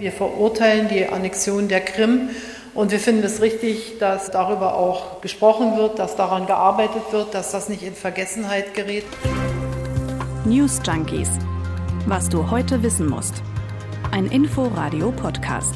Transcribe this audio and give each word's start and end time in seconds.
Wir 0.00 0.12
verurteilen 0.12 0.86
die 0.86 1.06
Annexion 1.06 1.66
der 1.66 1.80
Krim 1.80 2.30
und 2.72 2.92
wir 2.92 3.00
finden 3.00 3.24
es 3.24 3.42
richtig, 3.42 3.98
dass 3.98 4.30
darüber 4.30 4.74
auch 4.74 5.20
gesprochen 5.22 5.76
wird, 5.76 5.98
dass 5.98 6.14
daran 6.14 6.46
gearbeitet 6.46 7.02
wird, 7.10 7.34
dass 7.34 7.50
das 7.50 7.68
nicht 7.68 7.82
in 7.82 7.94
Vergessenheit 7.94 8.74
gerät. 8.74 9.02
News 10.44 10.80
Junkies. 10.86 11.28
Was 12.06 12.28
du 12.28 12.48
heute 12.48 12.84
wissen 12.84 13.08
musst. 13.08 13.42
Ein 14.12 14.26
Info-Radio-Podcast. 14.26 15.74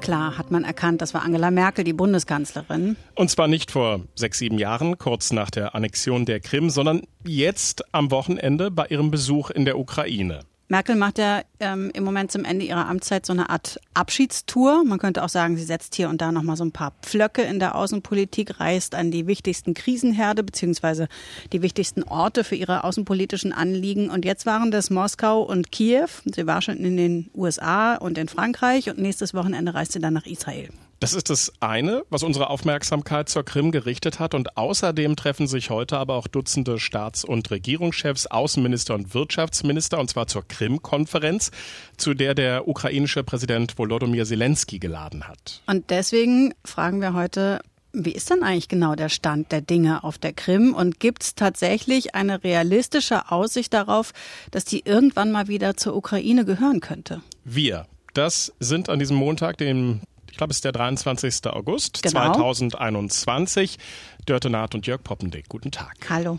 Klar 0.00 0.38
hat 0.38 0.50
man 0.50 0.64
erkannt, 0.64 1.02
das 1.02 1.12
war 1.12 1.24
Angela 1.24 1.50
Merkel, 1.50 1.84
die 1.84 1.92
Bundeskanzlerin. 1.92 2.96
Und 3.14 3.28
zwar 3.28 3.48
nicht 3.48 3.70
vor 3.70 4.00
sechs, 4.14 4.38
sieben 4.38 4.58
Jahren, 4.58 4.96
kurz 4.96 5.30
nach 5.30 5.50
der 5.50 5.74
Annexion 5.74 6.24
der 6.24 6.40
Krim, 6.40 6.70
sondern 6.70 7.02
jetzt 7.26 7.84
am 7.92 8.10
Wochenende 8.10 8.70
bei 8.70 8.86
ihrem 8.86 9.10
Besuch 9.10 9.50
in 9.50 9.66
der 9.66 9.78
Ukraine. 9.78 10.40
Merkel 10.70 10.96
macht 10.96 11.16
ja 11.16 11.40
ähm, 11.60 11.90
im 11.94 12.04
Moment 12.04 12.30
zum 12.30 12.44
Ende 12.44 12.66
ihrer 12.66 12.86
Amtszeit 12.86 13.24
so 13.24 13.32
eine 13.32 13.48
Art 13.48 13.80
Abschiedstour. 13.94 14.84
Man 14.84 14.98
könnte 14.98 15.24
auch 15.24 15.30
sagen, 15.30 15.56
sie 15.56 15.64
setzt 15.64 15.94
hier 15.94 16.10
und 16.10 16.20
da 16.20 16.30
nochmal 16.30 16.56
so 16.56 16.64
ein 16.64 16.72
paar 16.72 16.92
Pflöcke 17.00 17.40
in 17.40 17.58
der 17.58 17.74
Außenpolitik, 17.74 18.60
reist 18.60 18.94
an 18.94 19.10
die 19.10 19.26
wichtigsten 19.26 19.72
Krisenherde 19.72 20.42
beziehungsweise 20.42 21.08
die 21.54 21.62
wichtigsten 21.62 22.02
Orte 22.02 22.44
für 22.44 22.54
ihre 22.54 22.84
außenpolitischen 22.84 23.54
Anliegen. 23.54 24.10
Und 24.10 24.26
jetzt 24.26 24.44
waren 24.44 24.70
das 24.70 24.90
Moskau 24.90 25.40
und 25.42 25.72
Kiew. 25.72 26.08
Sie 26.26 26.46
war 26.46 26.60
schon 26.60 26.76
in 26.76 26.98
den 26.98 27.30
USA 27.34 27.94
und 27.94 28.18
in 28.18 28.28
Frankreich 28.28 28.90
und 28.90 28.98
nächstes 28.98 29.32
Wochenende 29.32 29.72
reist 29.72 29.92
sie 29.92 30.00
dann 30.00 30.12
nach 30.12 30.26
Israel. 30.26 30.68
Das 31.00 31.12
ist 31.12 31.30
das 31.30 31.52
eine, 31.60 32.02
was 32.10 32.24
unsere 32.24 32.50
Aufmerksamkeit 32.50 33.28
zur 33.28 33.44
Krim 33.44 33.70
gerichtet 33.70 34.18
hat. 34.18 34.34
Und 34.34 34.56
außerdem 34.56 35.14
treffen 35.14 35.46
sich 35.46 35.70
heute 35.70 35.96
aber 35.96 36.14
auch 36.14 36.26
Dutzende 36.26 36.80
Staats- 36.80 37.24
und 37.24 37.50
Regierungschefs, 37.52 38.26
Außenminister 38.26 38.94
und 38.94 39.14
Wirtschaftsminister, 39.14 40.00
und 40.00 40.10
zwar 40.10 40.26
zur 40.26 40.46
Krim-Konferenz, 40.46 41.52
zu 41.96 42.14
der 42.14 42.34
der 42.34 42.66
ukrainische 42.66 43.22
Präsident 43.22 43.78
Volodymyr 43.78 44.24
Zelensky 44.24 44.80
geladen 44.80 45.28
hat. 45.28 45.62
Und 45.66 45.90
deswegen 45.90 46.52
fragen 46.64 47.00
wir 47.00 47.14
heute, 47.14 47.60
wie 47.92 48.12
ist 48.12 48.30
denn 48.30 48.42
eigentlich 48.42 48.68
genau 48.68 48.96
der 48.96 49.08
Stand 49.08 49.52
der 49.52 49.60
Dinge 49.60 50.02
auf 50.02 50.18
der 50.18 50.32
Krim? 50.32 50.74
Und 50.74 50.98
gibt 50.98 51.22
es 51.22 51.34
tatsächlich 51.36 52.16
eine 52.16 52.42
realistische 52.42 53.30
Aussicht 53.30 53.72
darauf, 53.72 54.12
dass 54.50 54.64
die 54.64 54.82
irgendwann 54.84 55.30
mal 55.30 55.46
wieder 55.46 55.76
zur 55.76 55.94
Ukraine 55.94 56.44
gehören 56.44 56.80
könnte? 56.80 57.22
Wir, 57.44 57.86
das 58.14 58.52
sind 58.58 58.88
an 58.88 58.98
diesem 58.98 59.16
Montag, 59.16 59.58
dem 59.58 60.00
ich 60.30 60.36
glaube, 60.36 60.50
es 60.50 60.58
ist 60.58 60.64
der 60.64 60.72
23. 60.72 61.46
August 61.46 62.02
genau. 62.02 62.32
2021. 62.32 63.78
Dörte 64.26 64.50
Naht 64.50 64.74
und 64.74 64.86
Jörg 64.86 65.02
Poppendick. 65.02 65.48
Guten 65.48 65.70
Tag. 65.70 65.96
Hallo. 66.08 66.38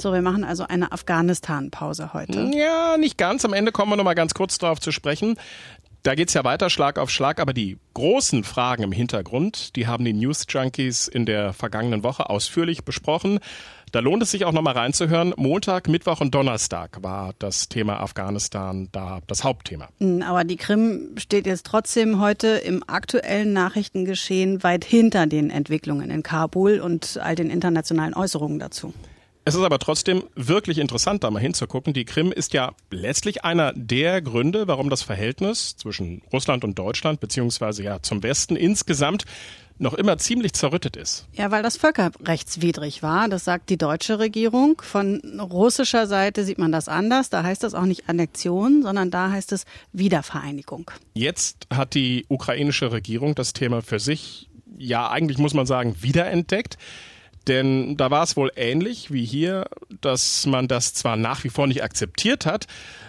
So, 0.00 0.12
wir 0.12 0.22
machen 0.22 0.44
also 0.44 0.64
eine 0.64 0.92
Afghanistan-Pause 0.92 2.12
heute. 2.12 2.50
Ja, 2.54 2.96
nicht 2.96 3.18
ganz. 3.18 3.44
Am 3.44 3.52
Ende 3.52 3.72
kommen 3.72 3.90
wir 3.90 3.96
noch 3.96 4.04
mal 4.04 4.14
ganz 4.14 4.32
kurz 4.32 4.58
darauf 4.58 4.80
zu 4.80 4.92
sprechen. 4.92 5.36
Da 6.04 6.14
geht 6.14 6.28
es 6.28 6.34
ja 6.34 6.44
weiter 6.44 6.70
Schlag 6.70 6.98
auf 6.98 7.10
Schlag, 7.10 7.40
aber 7.40 7.52
die 7.52 7.78
großen 7.94 8.44
Fragen 8.44 8.84
im 8.84 8.92
Hintergrund, 8.92 9.74
die 9.74 9.88
haben 9.88 10.04
die 10.04 10.12
News 10.12 10.46
Junkies 10.48 11.08
in 11.08 11.26
der 11.26 11.52
vergangenen 11.52 12.04
Woche 12.04 12.30
ausführlich 12.30 12.84
besprochen. 12.84 13.40
Da 13.92 14.00
lohnt 14.00 14.22
es 14.22 14.30
sich 14.30 14.44
auch 14.44 14.52
nochmal 14.52 14.74
reinzuhören. 14.74 15.34
Montag, 15.36 15.88
Mittwoch 15.88 16.20
und 16.20 16.34
Donnerstag 16.34 17.02
war 17.02 17.34
das 17.38 17.68
Thema 17.68 18.00
Afghanistan 18.00 18.88
da 18.92 19.20
das 19.26 19.44
Hauptthema. 19.44 19.88
Hm, 20.00 20.22
aber 20.22 20.44
die 20.44 20.56
Krim 20.56 21.14
steht 21.16 21.46
jetzt 21.46 21.66
trotzdem 21.66 22.20
heute 22.20 22.48
im 22.48 22.82
aktuellen 22.86 23.52
Nachrichtengeschehen 23.52 24.62
weit 24.62 24.84
hinter 24.84 25.26
den 25.26 25.50
Entwicklungen 25.50 26.10
in 26.10 26.22
Kabul 26.22 26.80
und 26.80 27.18
all 27.22 27.34
den 27.34 27.50
internationalen 27.50 28.14
Äußerungen 28.14 28.58
dazu. 28.58 28.92
Es 29.48 29.54
ist 29.54 29.62
aber 29.62 29.78
trotzdem 29.78 30.24
wirklich 30.34 30.76
interessant, 30.76 31.24
da 31.24 31.30
mal 31.30 31.40
hinzugucken. 31.40 31.94
Die 31.94 32.04
Krim 32.04 32.32
ist 32.32 32.52
ja 32.52 32.72
letztlich 32.90 33.44
einer 33.44 33.72
der 33.74 34.20
Gründe, 34.20 34.68
warum 34.68 34.90
das 34.90 35.00
Verhältnis 35.00 35.74
zwischen 35.74 36.20
Russland 36.30 36.64
und 36.64 36.78
Deutschland, 36.78 37.20
beziehungsweise 37.20 37.82
ja 37.82 38.02
zum 38.02 38.22
Westen 38.22 38.56
insgesamt 38.56 39.24
noch 39.78 39.94
immer 39.94 40.18
ziemlich 40.18 40.52
zerrüttet 40.52 40.96
ist. 40.96 41.26
Ja, 41.32 41.50
weil 41.50 41.62
das 41.62 41.76
völkerrechtswidrig 41.76 43.02
war. 43.02 43.28
Das 43.28 43.44
sagt 43.44 43.70
die 43.70 43.76
deutsche 43.76 44.18
Regierung. 44.18 44.80
Von 44.82 45.20
russischer 45.40 46.06
Seite 46.06 46.44
sieht 46.44 46.58
man 46.58 46.72
das 46.72 46.88
anders. 46.88 47.30
Da 47.30 47.42
heißt 47.42 47.62
das 47.62 47.74
auch 47.74 47.84
nicht 47.84 48.08
Annexion, 48.08 48.82
sondern 48.82 49.10
da 49.10 49.30
heißt 49.30 49.52
es 49.52 49.64
Wiedervereinigung. 49.92 50.90
Jetzt 51.14 51.66
hat 51.72 51.94
die 51.94 52.26
ukrainische 52.28 52.92
Regierung 52.92 53.34
das 53.34 53.52
Thema 53.52 53.82
für 53.82 54.00
sich, 54.00 54.48
ja, 54.76 55.08
eigentlich 55.10 55.38
muss 55.38 55.54
man 55.54 55.66
sagen, 55.66 55.96
wiederentdeckt. 56.00 56.76
Denn 57.46 57.96
da 57.96 58.10
war 58.10 58.24
es 58.24 58.36
wohl 58.36 58.52
ähnlich 58.56 59.10
wie 59.10 59.24
hier, 59.24 59.66
dass 60.00 60.44
man 60.44 60.68
das 60.68 60.92
zwar 60.92 61.16
nach 61.16 61.44
wie 61.44 61.48
vor 61.48 61.66
nicht 61.66 61.82
akzeptiert 61.82 62.44
hat, 62.44 62.66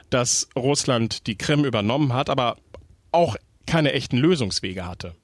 dass 0.09 0.47
Russland 0.56 1.28
die 1.28 1.38
Krim 1.38 1.66
übernommen 1.66 2.13
hat, 2.13 2.29
aber 2.29 2.56
auch 3.12 3.35
keine 3.66 3.91
echten 3.91 4.18
Lösungswege 4.18 4.88
hatte 4.88 5.16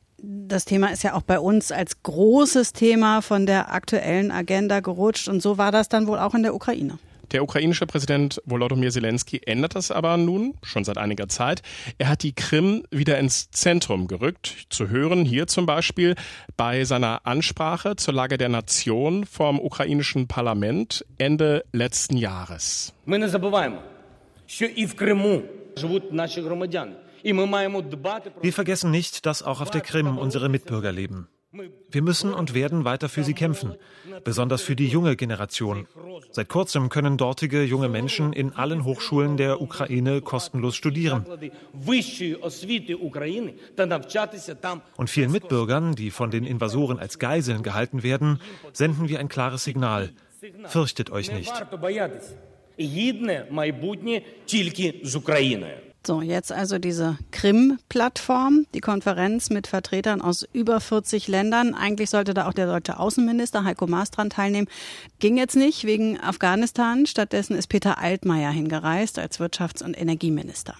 das 0.47 0.65
Thema 0.65 0.91
ist 0.91 1.03
ja 1.03 1.13
auch 1.13 1.23
bei 1.23 1.39
uns 1.39 1.71
als 1.71 2.03
großes 2.03 2.73
Thema 2.73 3.21
von 3.21 3.45
der 3.45 3.73
aktuellen 3.73 4.31
Agenda 4.31 4.79
gerutscht. 4.79 5.27
Und 5.27 5.41
so 5.41 5.57
war 5.57 5.71
das 5.71 5.89
dann 5.89 6.07
wohl 6.07 6.19
auch 6.19 6.33
in 6.33 6.43
der 6.43 6.55
Ukraine. 6.55 6.97
Der 7.31 7.41
ukrainische 7.43 7.87
Präsident 7.87 8.41
Volodymyr 8.45 8.91
Zelensky 8.91 9.41
ändert 9.45 9.75
das 9.75 9.89
aber 9.89 10.15
nun 10.17 10.53
schon 10.61 10.83
seit 10.83 10.97
einiger 10.97 11.27
Zeit. 11.27 11.63
Er 11.97 12.07
hat 12.07 12.21
die 12.21 12.33
Krim 12.33 12.83
wieder 12.91 13.17
ins 13.17 13.49
Zentrum 13.49 14.07
gerückt. 14.07 14.67
Zu 14.69 14.89
hören 14.89 15.25
hier 15.25 15.47
zum 15.47 15.65
Beispiel 15.65 16.15
bei 16.55 16.83
seiner 16.83 17.25
Ansprache 17.25 17.95
zur 17.95 18.13
Lage 18.13 18.37
der 18.37 18.49
Nation 18.49 19.25
vom 19.25 19.59
ukrainischen 19.59 20.27
Parlament 20.27 21.03
Ende 21.17 21.65
letzten 21.71 22.15
Jahres. 22.15 22.93
Wir 23.05 23.17
nicht 23.17 23.31
vergessen, 23.31 23.73
dass 25.73 26.35
auch. 26.37 26.95
Wir 27.25 28.53
vergessen 28.53 28.91
nicht, 28.91 29.25
dass 29.25 29.41
auch 29.41 29.61
auf 29.61 29.71
der 29.71 29.81
Krim 29.81 30.17
unsere 30.17 30.47
Mitbürger 30.47 30.91
leben. 30.91 31.27
Wir 31.89 32.01
müssen 32.01 32.33
und 32.33 32.53
werden 32.53 32.85
weiter 32.85 33.09
für 33.09 33.23
sie 33.23 33.33
kämpfen, 33.33 33.75
besonders 34.23 34.61
für 34.61 34.75
die 34.75 34.87
junge 34.87 35.15
Generation. 35.15 35.87
Seit 36.31 36.49
kurzem 36.49 36.89
können 36.89 37.17
dortige 37.17 37.63
junge 37.63 37.87
Menschen 37.87 38.33
in 38.33 38.51
allen 38.53 38.83
Hochschulen 38.83 39.37
der 39.37 39.61
Ukraine 39.61 40.21
kostenlos 40.21 40.75
studieren. 40.75 41.25
Und 44.97 45.09
vielen 45.09 45.31
Mitbürgern, 45.31 45.95
die 45.95 46.11
von 46.11 46.31
den 46.31 46.43
Invasoren 46.45 46.99
als 46.99 47.19
Geiseln 47.19 47.63
gehalten 47.63 48.03
werden, 48.03 48.39
senden 48.73 49.07
wir 49.07 49.19
ein 49.19 49.29
klares 49.29 49.63
Signal. 49.63 50.11
Fürchtet 50.65 51.09
euch 51.09 51.31
nicht. 51.31 51.53
So, 56.05 56.21
jetzt 56.21 56.51
also 56.51 56.77
diese 56.77 57.17
Krim-Plattform, 57.31 58.67
die 58.75 58.79
Konferenz 58.79 59.49
mit 59.49 59.65
Vertretern 59.65 60.21
aus 60.21 60.47
über 60.53 60.79
40 60.79 61.27
Ländern. 61.27 61.73
Eigentlich 61.73 62.11
sollte 62.11 62.35
da 62.35 62.47
auch 62.47 62.53
der 62.53 62.67
deutsche 62.67 62.99
Außenminister 62.99 63.63
Heiko 63.63 63.87
Maas 63.87 64.11
dran 64.11 64.29
teilnehmen. 64.29 64.67
Ging 65.17 65.35
jetzt 65.35 65.55
nicht 65.55 65.85
wegen 65.85 66.19
Afghanistan. 66.19 67.07
Stattdessen 67.07 67.55
ist 67.55 67.67
Peter 67.67 67.97
Altmaier 67.97 68.51
hingereist 68.51 69.17
als 69.17 69.39
Wirtschafts- 69.39 69.83
und 69.83 69.99
Energieminister. 69.99 70.75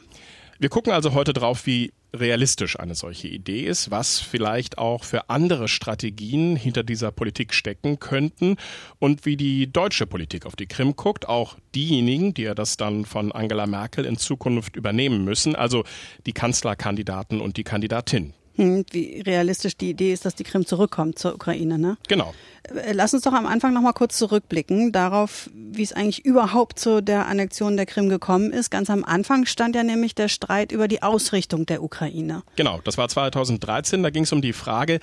Wir 0.60 0.70
gucken 0.70 0.94
also 0.94 1.14
heute 1.14 1.34
drauf, 1.34 1.66
wie 1.66 1.92
realistisch 2.20 2.80
eine 2.80 2.96
solche 2.96 3.28
Idee 3.28 3.62
ist, 3.62 3.92
was 3.92 4.20
vielleicht 4.20 4.78
auch 4.78 5.04
für 5.04 5.30
andere 5.30 5.68
Strategien 5.68 6.56
hinter 6.56 6.84
dieser 6.84 7.12
Politik 7.12 7.54
stecken 7.54 8.00
könnten 8.00 8.58
und 9.00 9.26
wie 9.26 9.38
die 9.38 9.72
deutsche 9.72 10.08
Politik 10.08 10.46
auf 10.46 10.56
die 10.56 10.68
Krim 10.68 10.96
guckt, 10.96 11.28
auch 11.28 11.58
diejenigen, 11.74 12.34
die 12.34 12.44
ja 12.44 12.56
das 12.56 12.78
dann 12.78 13.06
von 13.06 13.32
Angela 13.32 13.68
Merkel 13.68 14.06
in 14.06 14.18
Zukunft 14.18 14.76
übernehmen 14.76 15.24
müssen, 15.24 15.56
also 15.56 15.84
die 16.26 16.34
Kanzlerkandidaten 16.34 17.42
und 17.42 17.58
die 17.58 17.64
Kandidatin. 17.64 18.34
Hm, 18.56 18.86
wie 18.92 19.22
realistisch 19.22 19.78
die 19.78 19.90
Idee 19.90 20.14
ist, 20.14 20.26
dass 20.26 20.36
die 20.36 20.44
Krim 20.44 20.66
zurückkommt 20.66 21.20
zur 21.20 21.36
Ukraine, 21.36 21.78
ne? 21.78 21.98
Genau. 22.08 22.34
Äh, 22.64 22.94
lass 22.94 23.14
uns 23.14 23.24
doch 23.24 23.34
am 23.34 23.46
Anfang 23.46 23.74
noch 23.74 23.82
mal 23.82 23.94
kurz 23.94 24.18
zurückblicken 24.18 24.92
darauf, 24.92 25.50
wie 25.54 25.84
es 25.84 25.94
eigentlich 25.94 26.26
überhaupt 26.26 26.80
zu 26.80 27.02
der 27.02 27.28
Annexion 27.28 27.76
der 27.76 27.86
Krim 27.86 28.10
gekommen 28.10 28.52
ist. 28.52 28.72
Ganz 28.72 28.90
am 28.90 29.04
Anfang 29.04 29.46
stand 29.46 29.76
ja 29.76 29.84
nämlich 29.84 30.16
der 30.16 30.30
Streit 30.30 30.72
über 30.72 30.88
die 30.88 31.04
Ausrichtung 31.04 31.66
der 31.66 31.84
Ukraine. 31.84 32.44
Genau, 32.56 32.80
das 32.84 32.98
war 32.98 33.08
2013. 33.10 34.04
Da 34.04 34.10
ging 34.10 34.24
es 34.24 34.32
um 34.32 34.42
die 34.42 34.54
Frage, 34.54 35.00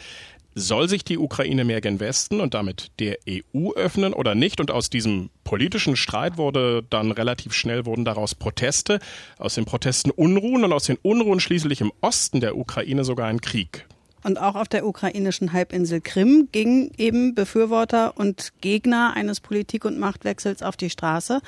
soll 0.55 0.89
sich 0.89 1.05
die 1.05 1.19
Ukraine 1.19 1.65
mehr 1.65 1.81
gen 1.81 2.01
Westen 2.01 2.41
und 2.41 2.55
damit 2.55 2.91
der 2.99 3.19
EU 3.29 3.73
öffnen 3.73 4.13
oder 4.13 4.35
nicht? 4.35 4.61
Und 4.61 4.71
aus 4.71 4.91
diesem 4.91 5.31
politischen 5.45 5.97
Streit 5.97 6.37
wurde 6.37 6.83
dann 6.89 7.13
relativ 7.13 7.53
schnell 7.53 7.87
wurden 7.87 8.05
daraus 8.05 8.35
Proteste, 8.35 8.99
aus 9.39 9.55
den 9.55 9.65
Protesten 9.65 10.11
Unruhen 10.11 10.65
und 10.65 10.73
aus 10.73 10.85
den 10.85 10.99
Unruhen 11.03 11.41
schließlich 11.41 11.81
im 11.81 11.93
Osten 12.01 12.41
der 12.41 12.57
Ukraine 12.57 13.05
sogar 13.05 13.29
ein 13.29 13.41
Krieg. 13.41 13.87
Und 14.25 14.41
auch 14.41 14.55
auf 14.55 14.69
der 14.69 14.87
ukrainischen 14.87 15.53
Halbinsel 15.53 16.01
Krim 16.01 16.49
gingen 16.53 16.93
eben 16.97 17.35
Befürworter 17.35 18.17
und 18.17 18.53
Gegner 18.61 19.15
eines 19.15 19.41
Politik- 19.41 19.85
und 19.85 19.99
Machtwechsels 19.99 20.63
auf 20.63 20.77
die 20.77 20.91
Straße. 20.91 21.41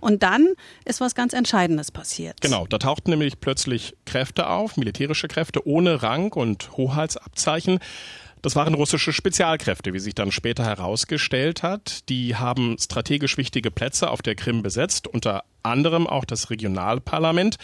Und 0.00 0.22
dann 0.22 0.48
ist 0.84 1.00
was 1.00 1.14
ganz 1.14 1.34
Entscheidendes 1.34 1.90
passiert. 1.90 2.40
Genau, 2.40 2.66
da 2.66 2.78
tauchten 2.78 3.10
nämlich 3.10 3.40
plötzlich 3.40 3.94
Kräfte 4.06 4.48
auf, 4.48 4.76
militärische 4.76 5.28
Kräfte 5.28 5.66
ohne 5.66 6.02
Rang 6.02 6.32
und 6.32 6.76
Hoheitsabzeichen. 6.76 7.80
Das 8.42 8.56
waren 8.56 8.74
russische 8.74 9.12
Spezialkräfte, 9.12 9.92
wie 9.94 10.00
sich 10.00 10.16
dann 10.16 10.32
später 10.32 10.64
herausgestellt 10.64 11.62
hat. 11.62 12.08
Die 12.08 12.34
haben 12.34 12.76
strategisch 12.78 13.36
wichtige 13.36 13.70
Plätze 13.70 14.10
auf 14.10 14.20
der 14.20 14.34
Krim 14.34 14.62
besetzt, 14.62 15.06
unter 15.06 15.44
anderem 15.62 16.08
auch 16.08 16.24
das 16.24 16.50
Regionalparlament. 16.50 17.56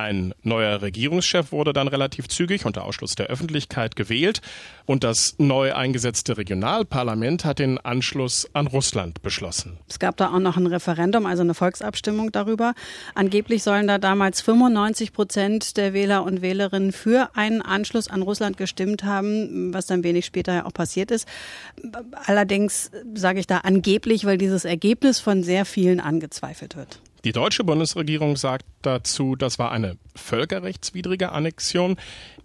Ein 0.00 0.32
neuer 0.42 0.80
Regierungschef 0.80 1.52
wurde 1.52 1.74
dann 1.74 1.86
relativ 1.86 2.26
zügig 2.26 2.64
unter 2.64 2.86
Ausschluss 2.86 3.16
der 3.16 3.26
Öffentlichkeit 3.26 3.96
gewählt 3.96 4.40
und 4.86 5.04
das 5.04 5.34
neu 5.36 5.74
eingesetzte 5.74 6.38
Regionalparlament 6.38 7.44
hat 7.44 7.58
den 7.58 7.76
Anschluss 7.76 8.48
an 8.54 8.66
Russland 8.66 9.20
beschlossen. 9.20 9.76
Es 9.90 9.98
gab 9.98 10.16
da 10.16 10.32
auch 10.32 10.38
noch 10.38 10.56
ein 10.56 10.66
Referendum, 10.66 11.26
also 11.26 11.42
eine 11.42 11.52
Volksabstimmung 11.52 12.32
darüber. 12.32 12.72
Angeblich 13.14 13.62
sollen 13.62 13.86
da 13.88 13.98
damals 13.98 14.40
95 14.40 15.12
Prozent 15.12 15.76
der 15.76 15.92
Wähler 15.92 16.24
und 16.24 16.40
Wählerinnen 16.40 16.92
für 16.92 17.28
einen 17.34 17.60
Anschluss 17.60 18.08
an 18.08 18.22
Russland 18.22 18.56
gestimmt 18.56 19.04
haben, 19.04 19.74
was 19.74 19.84
dann 19.84 20.02
wenig 20.02 20.24
später 20.24 20.54
ja 20.54 20.64
auch 20.64 20.72
passiert 20.72 21.10
ist. 21.10 21.28
Allerdings 22.24 22.90
sage 23.14 23.38
ich 23.40 23.46
da 23.46 23.58
angeblich, 23.58 24.24
weil 24.24 24.38
dieses 24.38 24.64
Ergebnis 24.64 25.20
von 25.20 25.42
sehr 25.42 25.66
vielen 25.66 26.00
angezweifelt 26.00 26.74
wird. 26.74 27.00
Die 27.24 27.32
deutsche 27.32 27.64
Bundesregierung 27.64 28.36
sagt 28.36 28.64
dazu, 28.80 29.36
das 29.36 29.58
war 29.58 29.72
eine 29.72 29.98
völkerrechtswidrige 30.16 31.32
Annexion. 31.32 31.96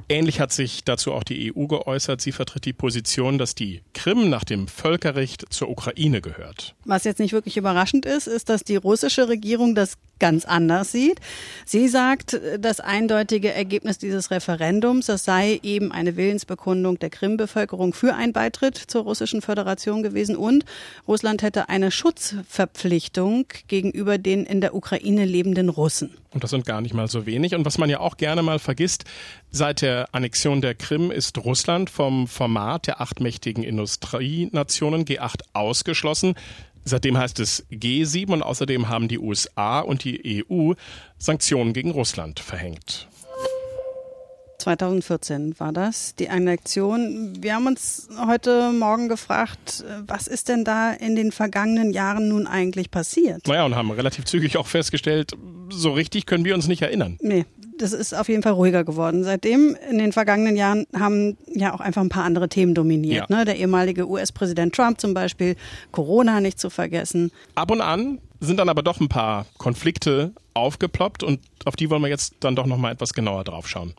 Ähnlich 0.09 0.41
hat 0.41 0.51
sich 0.51 0.83
dazu 0.83 1.13
auch 1.13 1.23
die 1.23 1.55
EU 1.55 1.67
geäußert. 1.67 2.19
Sie 2.19 2.33
vertritt 2.33 2.65
die 2.65 2.73
Position, 2.73 3.37
dass 3.37 3.55
die 3.55 3.81
Krim 3.93 4.29
nach 4.29 4.43
dem 4.43 4.67
Völkerrecht 4.67 5.45
zur 5.49 5.69
Ukraine 5.69 6.19
gehört. 6.19 6.75
Was 6.83 7.05
jetzt 7.05 7.19
nicht 7.19 7.31
wirklich 7.31 7.55
überraschend 7.55 8.05
ist, 8.05 8.27
ist, 8.27 8.49
dass 8.49 8.63
die 8.63 8.75
russische 8.75 9.29
Regierung 9.29 9.75
das 9.75 9.93
ganz 10.19 10.45
anders 10.45 10.91
sieht. 10.91 11.19
Sie 11.65 11.87
sagt, 11.87 12.39
das 12.59 12.79
eindeutige 12.79 13.53
Ergebnis 13.53 13.97
dieses 13.97 14.31
Referendums, 14.31 15.07
das 15.07 15.25
sei 15.25 15.59
eben 15.63 15.91
eine 15.91 16.15
Willensbekundung 16.15 16.99
der 16.99 17.09
Krim-Bevölkerung 17.09 17.93
für 17.93 18.15
einen 18.15 18.33
Beitritt 18.33 18.77
zur 18.77 19.03
russischen 19.03 19.41
Föderation 19.41 20.03
gewesen 20.03 20.35
und 20.35 20.65
Russland 21.07 21.41
hätte 21.41 21.69
eine 21.69 21.91
Schutzverpflichtung 21.91 23.45
gegenüber 23.67 24.17
den 24.17 24.45
in 24.45 24.61
der 24.61 24.75
Ukraine 24.75 25.25
lebenden 25.25 25.69
Russen. 25.69 26.15
Und 26.31 26.43
das 26.43 26.51
sind 26.51 26.65
gar 26.65 26.81
nicht 26.81 26.93
mal 26.93 27.07
so 27.07 27.25
wenig. 27.25 27.55
Und 27.55 27.65
was 27.65 27.77
man 27.77 27.89
ja 27.89 28.01
auch 28.01 28.17
gerne 28.17 28.43
mal 28.43 28.59
vergisst, 28.59 29.05
seit 29.51 29.81
der 29.81 30.09
Annexion 30.11 30.59
der 30.61 30.75
Krim 30.75 31.09
ist 31.09 31.37
Russland 31.37 31.89
vom 31.89 32.27
Format 32.27 32.87
der 32.87 32.99
acht 32.99 33.21
mächtigen 33.21 33.63
Industrienationen 33.63 35.05
G8 35.05 35.43
ausgeschlossen. 35.53 36.35
Seitdem 36.85 37.17
heißt 37.17 37.39
es 37.39 37.65
G7 37.71 38.31
und 38.31 38.43
außerdem 38.43 38.89
haben 38.89 39.07
die 39.07 39.17
USA 39.17 39.79
und 39.79 40.03
die 40.03 40.45
EU 40.47 40.73
Sanktionen 41.17 41.73
gegen 41.73 41.89
Russland 41.89 42.39
verhängt. 42.39 43.07
2014 44.59 45.59
war 45.59 45.73
das, 45.73 46.15
die 46.15 46.29
Annexion. 46.29 47.37
Wir 47.39 47.55
haben 47.55 47.67
uns 47.67 48.07
heute 48.25 48.71
Morgen 48.71 49.09
gefragt, 49.09 49.83
was 50.07 50.27
ist 50.27 50.49
denn 50.49 50.63
da 50.63 50.91
in 50.91 51.15
den 51.15 51.31
vergangenen 51.31 51.91
Jahren 51.91 52.29
nun 52.29 52.47
eigentlich 52.47 52.89
passiert? 52.89 53.47
Naja, 53.47 53.65
und 53.65 53.75
haben 53.75 53.91
relativ 53.91 54.25
zügig 54.25 54.57
auch 54.57 54.65
festgestellt, 54.65 55.33
so 55.69 55.91
richtig 55.91 56.25
können 56.25 56.45
wir 56.45 56.55
uns 56.55 56.67
nicht 56.67 56.81
erinnern. 56.81 57.17
Nee, 57.21 57.45
das 57.77 57.93
ist 57.93 58.13
auf 58.13 58.29
jeden 58.29 58.43
Fall 58.43 58.53
ruhiger 58.53 58.83
geworden. 58.83 59.23
Seitdem, 59.23 59.77
in 59.89 59.97
den 59.97 60.11
vergangenen 60.11 60.55
Jahren, 60.55 60.85
haben 60.97 61.37
ja 61.47 61.73
auch 61.73 61.79
einfach 61.79 62.01
ein 62.01 62.09
paar 62.09 62.23
andere 62.23 62.49
Themen 62.49 62.73
dominiert. 62.73 63.29
Ja. 63.29 63.37
Ne? 63.37 63.45
Der 63.45 63.57
ehemalige 63.57 64.07
US-Präsident 64.07 64.75
Trump 64.75 64.99
zum 64.99 65.13
Beispiel, 65.13 65.55
Corona 65.91 66.41
nicht 66.41 66.59
zu 66.59 66.69
vergessen. 66.69 67.31
Ab 67.55 67.71
und 67.71 67.81
an 67.81 68.19
sind 68.39 68.57
dann 68.57 68.69
aber 68.69 68.83
doch 68.83 68.99
ein 68.99 69.09
paar 69.09 69.45
Konflikte 69.57 70.33
aufgeploppt 70.53 71.23
und 71.23 71.39
auf 71.65 71.75
die 71.75 71.89
wollen 71.89 72.01
wir 72.01 72.09
jetzt 72.09 72.35
dann 72.39 72.55
doch 72.55 72.65
nochmal 72.65 72.93
etwas 72.93 73.13
genauer 73.13 73.43
drauf 73.43 73.67
schauen. 73.67 73.93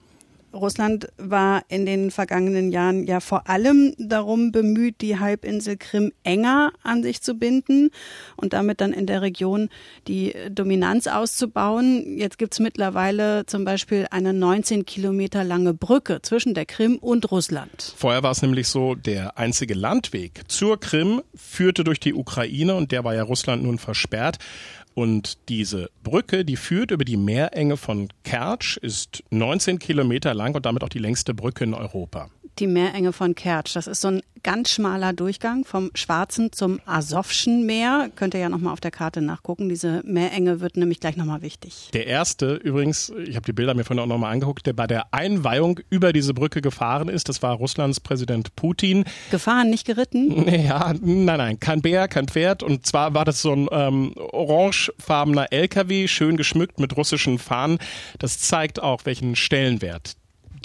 Russland 0.57 1.09
war 1.19 1.63
in 1.69 1.87
den 1.87 2.11
vergangenen 2.11 2.71
Jahren 2.71 3.05
ja 3.05 3.21
vor 3.21 3.49
allem 3.49 3.95
darum 3.99 4.53
bemüht, 4.53 5.01
die 5.01 5.19
Halbinsel 5.19 5.77
Krim 5.77 6.13
enger 6.25 6.73
an 6.83 7.03
sich 7.03 7.23
zu 7.23 7.35
binden 7.35 7.91
und 8.37 8.53
damit 8.53 8.81
dann 8.81 8.93
in 8.93 9.07
der 9.07 9.23
Region 9.23 9.69
die 10.09 10.35
Dominanz 10.51 11.07
auszubauen. 11.07 12.19
Jetzt 12.19 12.39
gibt 12.39 12.55
es 12.55 12.61
mittlerweile 12.61 13.47
zum 13.47 13.65
Beispiel 13.65 14.07
eine 14.11 14.33
19 14.33 14.87
Kilometer 14.87 15.45
lange 15.45 15.75
Brücke 15.75 16.21
zwischen 16.23 16.55
der 16.55 16.67
Krim 16.67 16.97
und 16.97 17.31
Russland. 17.31 17.95
Vorher 17.97 18.23
war 18.23 18.33
es 18.33 18.43
nämlich 18.43 18.69
so, 18.69 18.95
der 18.95 19.39
einzige 19.39 19.75
Landweg 19.75 20.43
zur 20.49 20.81
Krim 20.81 21.23
führte 21.35 21.85
durch 21.85 22.01
die 22.01 22.15
Ukraine 22.15 22.75
und 22.75 22.93
der 22.93 23.05
war 23.05 23.15
ja 23.15 23.23
Russland 23.23 23.63
nun 23.63 23.79
versperrt. 23.79 24.39
Und 24.97 25.37
diese 25.51 25.91
Brücke, 26.03 26.47
die 26.47 26.57
führt 26.57 26.91
über 26.91 27.05
die 27.05 27.19
Meerenge 27.19 27.77
von 27.77 28.09
Kertsch, 28.25 28.79
ist 28.79 29.23
19 29.29 29.79
Kilometer 29.79 30.33
lang 30.33 30.55
und 30.55 30.65
damit 30.65 30.83
auch 30.83 30.89
die 30.89 30.99
längste 30.99 31.35
Brücke 31.35 31.65
in 31.65 31.75
Europa 31.75 32.31
die 32.59 32.67
Meerenge 32.67 33.13
von 33.13 33.35
Kertsch. 33.35 33.77
Das 33.77 33.87
ist 33.87 34.01
so 34.01 34.09
ein 34.09 34.23
ganz 34.43 34.71
schmaler 34.71 35.13
Durchgang 35.13 35.65
vom 35.65 35.91
Schwarzen 35.95 36.53
zum 36.53 36.81
Asowschen 36.87 37.67
Meer. 37.67 38.11
Könnt 38.15 38.35
ihr 38.35 38.41
ja 38.41 38.49
nochmal 38.49 38.73
auf 38.73 38.81
der 38.81 38.91
Karte 38.91 39.21
nachgucken. 39.21 39.69
Diese 39.69 40.03
Meerenge 40.05 40.61
wird 40.61 40.77
nämlich 40.77 41.01
gleich 41.01 41.17
nochmal 41.17 41.43
wichtig. 41.43 41.91
Der 41.93 42.07
erste 42.07 42.55
übrigens, 42.55 43.13
ich 43.27 43.35
habe 43.37 43.45
die 43.45 43.53
Bilder 43.53 43.75
mir 43.75 43.85
vorhin 43.85 44.03
auch 44.03 44.07
nochmal 44.07 44.33
angeguckt, 44.33 44.67
der 44.67 44.73
bei 44.73 44.87
der 44.87 45.13
Einweihung 45.13 45.81
über 45.91 46.13
diese 46.13 46.33
Brücke 46.33 46.61
gefahren 46.61 47.09
ist, 47.09 47.29
das 47.29 47.43
war 47.43 47.55
Russlands 47.55 48.01
Präsident 48.01 48.55
Putin. 48.57 49.05
Gefahren, 49.31 49.71
nicht 49.71 49.87
geritten? 49.87 50.47
Ja, 50.67 50.95
nein, 51.01 51.39
nein, 51.39 51.61
kein 51.61 51.83
Bär, 51.83 52.09
kein 52.09 52.29
Pferd. 52.29 52.63
Und 52.63 52.87
zwar 52.87 53.15
war 53.15 53.25
das 53.25 53.43
so 53.43 53.53
ein 53.53 53.69
ähm, 53.71 54.15
orangefarbener 54.89 55.53
LKW, 55.53 56.09
schön 56.09 56.37
geschmückt 56.37 56.81
mit 56.81 56.97
russischen 56.97 57.39
Fahnen. 57.39 57.79
Das 58.19 58.39
zeigt 58.39 58.83
auch, 58.83 59.05
welchen 59.05 59.37
Stellenwert 59.37 60.17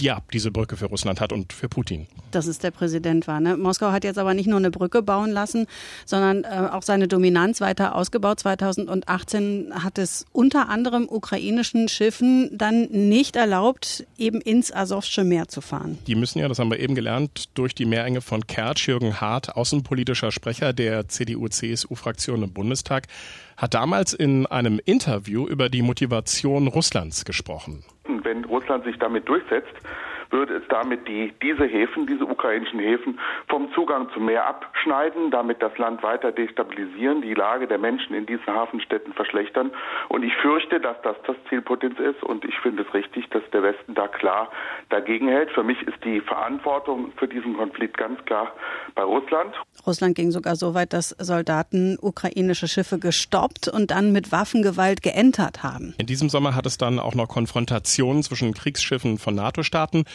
ja, 0.02 0.22
diese 0.34 0.52
Brücke 0.52 0.78
für 0.78 0.86
Russland 0.86 1.22
hat 1.22 1.32
und 1.32 1.54
für 1.54 1.70
Putin. 1.70 2.08
Dass 2.32 2.48
es 2.48 2.60
der 2.60 2.72
Präsident 2.72 3.28
war. 3.28 3.40
Ne? 3.40 3.58
Moskau 3.58 3.92
hat 3.92 4.04
jetzt 4.04 4.18
aber 4.18 4.34
nicht 4.34 4.48
nur 4.48 4.58
eine 4.58 4.72
Brücke 4.72 5.02
bauen 5.02 5.32
lassen, 5.32 5.68
sondern 6.06 6.44
äh, 6.44 6.70
auch 6.72 6.82
seine 6.84 7.08
Dominanz 7.08 7.62
weiter 7.62 7.96
ausgebaut. 7.96 8.40
2018 8.40 9.72
hat 9.84 9.98
es 9.98 10.26
unter 10.32 10.70
anderem 10.70 11.08
ukrainischen 11.10 11.88
Schiffen 11.88 12.50
dann 12.58 12.88
nicht 12.92 13.36
erlaubt, 13.36 14.06
eben 14.18 14.42
ins 14.42 14.74
Asowsche 14.74 15.24
Meer 15.24 15.48
zu 15.48 15.62
fahren. 15.62 15.98
Die 16.08 16.16
müssen 16.16 16.40
ja, 16.40 16.48
das 16.48 16.60
haben 16.60 16.72
wir 16.72 16.80
eben 16.80 16.96
gelernt, 16.96 17.50
durch 17.54 17.76
die 17.76 17.86
Meerenge 17.86 18.22
von 18.22 18.48
Kertsch. 18.48 18.88
Jürgen 18.88 19.22
Hart, 19.22 19.56
außenpolitischer 19.56 20.32
Sprecher 20.32 20.74
der 20.74 21.08
CDU-CSU-Fraktion 21.08 22.44
im 22.44 22.52
Bundestag, 22.52 23.08
hat 23.58 23.74
damals 23.74 24.14
in 24.14 24.48
einem 24.48 24.80
Interview 24.84 25.48
über 25.48 25.70
die 25.70 25.82
Motivation 25.82 26.68
Russlands 26.68 27.26
gesprochen 27.26 27.84
wenn 28.26 28.46
Russland 28.46 28.84
sich 28.84 28.98
damit 29.00 29.28
durchsetzt, 29.28 29.74
würde 30.32 30.56
es 30.56 30.64
damit 30.70 31.08
die, 31.08 31.34
diese 31.42 31.66
Häfen, 31.66 32.08
diese 32.08 32.26
ukrainischen 32.26 32.80
Häfen 32.80 33.20
vom 33.48 33.72
Zugang 33.74 34.10
zum 34.14 34.26
Meer 34.26 34.46
abschneiden, 34.46 35.32
damit 35.32 35.62
das 35.62 35.78
Land 35.78 36.04
weiter 36.04 36.32
destabilisieren, 36.32 37.22
die 37.22 37.34
Lage 37.34 37.68
der 37.68 37.78
Menschen 37.78 38.16
in 38.16 38.26
diesen 38.26 38.48
Hafenstädten 38.48 39.14
verschlechtern. 39.14 39.72
Und 40.10 40.24
ich 40.24 40.34
fürchte, 40.36 40.80
dass 40.80 40.98
das 41.04 41.16
das 41.28 41.36
Ziel 41.50 41.62
Putins 41.62 42.00
ist. 42.00 42.24
Und 42.24 42.46
ich 42.46 42.58
finde 42.60 42.84
es 42.84 42.94
richtig, 42.94 43.30
dass 43.30 43.44
der 43.52 43.64
Westen 43.64 43.94
da 43.94 44.08
klar 44.08 44.52
dagegen 44.90 45.28
hält. 45.28 45.52
Für 45.52 45.64
mich 45.64 45.82
ist 45.84 46.04
die 46.04 46.22
Verantwortung 46.22 47.12
für 47.18 47.28
diesen 47.28 47.56
Konflikt 47.56 47.98
ganz 47.98 48.24
klar 48.26 48.54
bei 48.96 49.04
Russland. 49.04 49.54
Russland 49.86 50.16
ging 50.16 50.32
sogar 50.32 50.56
so 50.56 50.74
weit, 50.74 50.94
dass 50.94 51.10
Soldaten 51.10 51.98
ukrainische 52.02 52.68
Schiffe 52.68 53.00
gestoppt 53.00 53.68
und 53.68 53.92
dann 53.92 54.12
mit 54.12 54.32
Waffengewalt 54.32 55.02
geentert 55.02 55.64
haben. 55.64 55.94
In 55.98 56.06
diesem 56.06 56.30
Sommer 56.30 56.56
hat 56.56 56.66
es 56.66 56.78
dann 56.78 57.00
auch 57.00 57.16
noch 57.16 57.28
Konfrontationen 57.28 58.24
zwischen 58.24 58.54
Kriegsschiffen 58.54 59.18
von 59.18 59.36
NATO-Staaten 59.36 60.06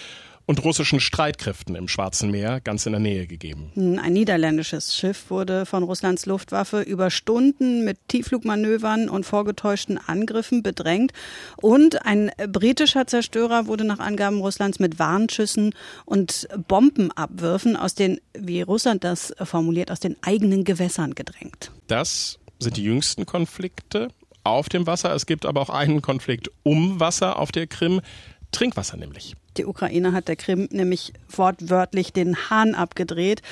und 0.47 0.63
russischen 0.65 1.01
Streitkräften 1.01 1.75
im 1.75 1.89
Schwarzen 1.89 2.31
Meer 2.31 2.61
ganz 2.61 2.87
in 2.87 2.93
der 2.93 3.01
Nähe 3.01 3.27
gegeben. 3.27 3.73
Ein 4.01 4.13
niederländisches 4.13 4.97
Schiff 4.97 5.29
wurde 5.29 5.67
von 5.67 5.83
Russlands 5.83 6.25
Luftwaffe 6.27 6.83
über 6.83 7.11
Stunden 7.11 7.85
mit 7.85 7.99
Tiefflugmanövern 8.09 9.09
und 9.09 9.27
vorgetäuschten 9.27 9.99
Angriffen 9.99 10.63
bedrängt 10.63 11.13
und 11.57 12.07
ein 12.07 12.31
britischer 12.49 13.07
Zerstörer 13.07 13.67
wurde 13.67 13.85
nach 13.85 13.99
Angaben 13.99 14.41
Russlands 14.41 14.79
mit 14.79 14.99
Warnschüssen 14.99 15.75
und 16.05 16.49
Bombenabwürfen 16.69 17.77
aus 17.77 17.95
den, 17.95 18.21
wie 18.33 18.63
Russland 18.63 19.03
das 19.03 19.35
formuliert, 19.43 19.91
aus 19.91 20.01
den 20.01 20.17
eigenen 20.23 20.63
Gewässern 20.63 21.15
gedrängt. 21.15 21.73
Das 21.89 22.39
sind 22.61 22.77
die 22.77 22.85
jüngsten 22.85 23.27
Konflikte 23.27 24.09
auf 24.45 24.69
dem 24.69 24.87
Wasser. 24.87 25.13
Es 25.15 25.27
gibt 25.27 25.45
aber 25.45 25.61
auch 25.61 25.71
einen 25.71 26.03
Konflikt 26.03 26.51
um 26.63 27.01
Wasser 27.01 27.39
auf 27.39 27.51
der 27.51 27.67
Krim. 27.67 28.01
Trinkwasser 28.53 28.97
nämlich. 28.97 29.35
Die 29.59 29.67
Ukraine 29.67 30.13
hat 30.13 30.29
der 30.29 30.37
Krim 30.37 30.69
nämlich 30.71 31.13
wortwörtlich 31.29 32.13
den 32.13 32.37
Hahn 32.51 32.75
abgedreht. 32.75 33.43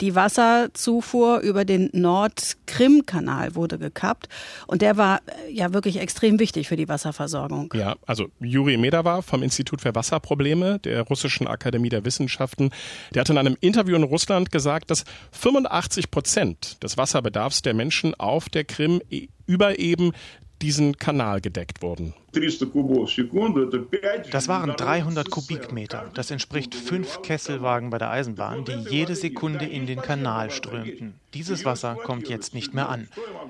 Die 0.00 0.14
Wasserzufuhr 0.14 1.40
über 1.40 1.64
den 1.64 1.90
Nord-Krim-Kanal 1.92 3.54
wurde 3.54 3.78
gekappt 3.78 4.28
und 4.66 4.82
der 4.82 4.96
war 4.96 5.20
äh, 5.26 5.52
ja 5.52 5.72
wirklich 5.72 5.98
extrem 5.98 6.38
wichtig 6.38 6.68
für 6.68 6.76
die 6.76 6.88
Wasserversorgung. 6.88 7.72
Ja, 7.74 7.96
also 8.06 8.28
Juri 8.40 8.76
Medava 8.76 9.22
vom 9.22 9.42
Institut 9.42 9.80
für 9.80 9.94
Wasserprobleme 9.94 10.78
der 10.78 11.02
Russischen 11.02 11.46
Akademie 11.46 11.88
der 11.88 12.04
Wissenschaften, 12.04 12.70
der 13.14 13.20
hat 13.20 13.30
in 13.30 13.38
einem 13.38 13.56
Interview 13.60 13.96
in 13.96 14.02
Russland 14.02 14.50
gesagt, 14.50 14.90
dass 14.90 15.04
85 15.32 16.10
Prozent 16.10 16.82
des 16.82 16.96
Wasserbedarfs 16.96 17.62
der 17.62 17.74
Menschen 17.74 18.14
auf 18.14 18.48
der 18.48 18.64
Krim 18.64 19.00
über 19.46 19.78
eben 19.78 20.12
diesen 20.62 20.96
Kanal 20.96 21.40
gedeckt 21.40 21.82
wurden. 21.82 22.14
Das 24.30 24.48
waren 24.48 24.70
300 24.76 25.30
Kubikmeter. 25.30 26.10
Das 26.14 26.30
entspricht 26.30 26.74
fünf 26.74 27.22
Kesselwagen 27.22 27.90
bei 27.90 27.98
der 27.98 28.10
Eisenbahn, 28.10 28.64
die 28.64 28.90
jede 28.90 29.14
Sekunde 29.14 29.64
in 29.66 29.86
den 29.86 30.00
Kanal 30.00 30.50
strömten. 30.50 31.14
Dieses 31.34 31.64
Wasser 31.64 31.96
kommt 31.96 32.28
jetzt 32.28 32.54
nicht 32.54 32.74
mehr 32.74 32.88
an. 32.88 33.08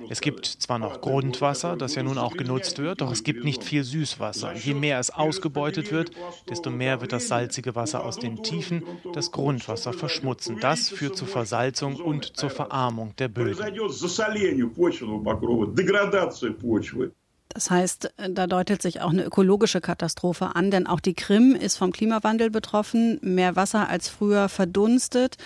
Es 0.08 0.20
gibt 0.20 0.46
zwar 0.46 0.78
noch 0.78 1.02
Grundwasser, 1.02 1.76
das 1.76 1.94
ja 1.94 2.02
nun 2.02 2.16
auch 2.16 2.36
genutzt 2.36 2.78
wird, 2.78 3.02
doch 3.02 3.12
es 3.12 3.24
gibt 3.24 3.44
nicht 3.44 3.62
viel 3.62 3.84
Süßwasser. 3.84 4.54
Je 4.54 4.74
mehr 4.74 4.98
es 4.98 5.10
ausgebeutet 5.10 5.92
wird, 5.92 6.10
desto 6.48 6.70
mehr 6.70 7.00
wird 7.02 7.12
das 7.12 7.28
salzige 7.28 7.74
Wasser 7.74 8.04
aus 8.04 8.18
den 8.18 8.42
Tiefen 8.42 8.82
das 9.12 9.32
Grundwasser 9.32 9.92
verschmutzen. 9.92 10.58
Das 10.60 10.88
führt 10.88 11.16
zur 11.16 11.28
Versalzung 11.28 11.96
und 11.96 12.36
zur 12.36 12.50
Verarmung 12.50 13.14
der 13.18 13.28
Böden. 13.28 13.58
Das 17.54 17.70
heißt, 17.70 18.12
da 18.30 18.46
deutet 18.48 18.82
sich 18.82 19.00
auch 19.00 19.10
eine 19.10 19.24
ökologische 19.24 19.80
Katastrophe 19.80 20.56
an, 20.56 20.72
denn 20.72 20.88
auch 20.88 20.98
die 20.98 21.14
Krim 21.14 21.54
ist 21.54 21.76
vom 21.76 21.92
Klimawandel 21.92 22.50
betroffen. 22.50 23.18
Mehr 23.22 23.54
Wasser 23.54 23.88
als 23.88 24.08
früher 24.08 24.48
verdunstet 24.48 25.36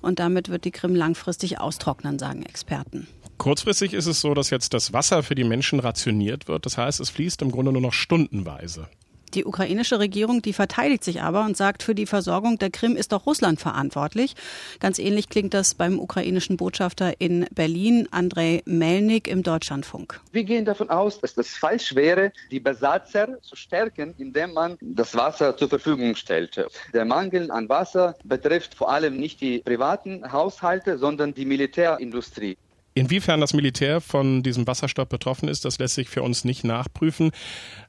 und 0.00 0.18
damit 0.18 0.48
wird 0.48 0.64
die 0.64 0.70
Krim 0.70 0.94
langfristig 0.94 1.60
austrocknen, 1.60 2.18
sagen 2.18 2.42
Experten. 2.42 3.06
Kurzfristig 3.36 3.92
ist 3.92 4.06
es 4.06 4.20
so, 4.20 4.32
dass 4.32 4.50
jetzt 4.50 4.72
das 4.72 4.94
Wasser 4.94 5.22
für 5.22 5.34
die 5.34 5.44
Menschen 5.44 5.80
rationiert 5.80 6.48
wird. 6.48 6.64
Das 6.64 6.78
heißt, 6.78 6.98
es 7.00 7.10
fließt 7.10 7.42
im 7.42 7.50
Grunde 7.50 7.72
nur 7.72 7.82
noch 7.82 7.92
stundenweise. 7.92 8.88
Die 9.34 9.44
ukrainische 9.44 10.00
Regierung, 10.00 10.42
die 10.42 10.52
verteidigt 10.52 11.04
sich 11.04 11.22
aber 11.22 11.44
und 11.44 11.56
sagt, 11.56 11.82
für 11.82 11.94
die 11.94 12.06
Versorgung 12.06 12.58
der 12.58 12.70
Krim 12.70 12.96
ist 12.96 13.12
doch 13.12 13.26
Russland 13.26 13.60
verantwortlich. 13.60 14.34
Ganz 14.80 14.98
ähnlich 14.98 15.28
klingt 15.28 15.54
das 15.54 15.74
beim 15.74 16.00
ukrainischen 16.00 16.56
Botschafter 16.56 17.20
in 17.20 17.46
Berlin, 17.52 18.08
Andrei 18.10 18.62
Melnik 18.64 19.28
im 19.28 19.42
Deutschlandfunk. 19.42 20.20
Wir 20.32 20.44
gehen 20.44 20.64
davon 20.64 20.90
aus, 20.90 21.20
dass 21.20 21.34
das 21.34 21.48
falsch 21.48 21.94
wäre, 21.94 22.32
die 22.50 22.60
Besatzer 22.60 23.40
zu 23.42 23.54
stärken, 23.54 24.14
indem 24.18 24.52
man 24.52 24.76
das 24.80 25.14
Wasser 25.14 25.56
zur 25.56 25.68
Verfügung 25.68 26.16
stellt. 26.16 26.60
Der 26.92 27.04
Mangel 27.04 27.50
an 27.50 27.68
Wasser 27.68 28.16
betrifft 28.24 28.74
vor 28.74 28.90
allem 28.90 29.16
nicht 29.16 29.40
die 29.40 29.60
privaten 29.60 30.32
Haushalte, 30.32 30.98
sondern 30.98 31.34
die 31.34 31.44
Militärindustrie. 31.44 32.56
Inwiefern 33.00 33.40
das 33.40 33.54
Militär 33.54 34.02
von 34.02 34.42
diesem 34.42 34.66
Wasserstopp 34.66 35.08
betroffen 35.08 35.48
ist, 35.48 35.64
das 35.64 35.78
lässt 35.78 35.94
sich 35.94 36.10
für 36.10 36.22
uns 36.22 36.44
nicht 36.44 36.64
nachprüfen. 36.64 37.30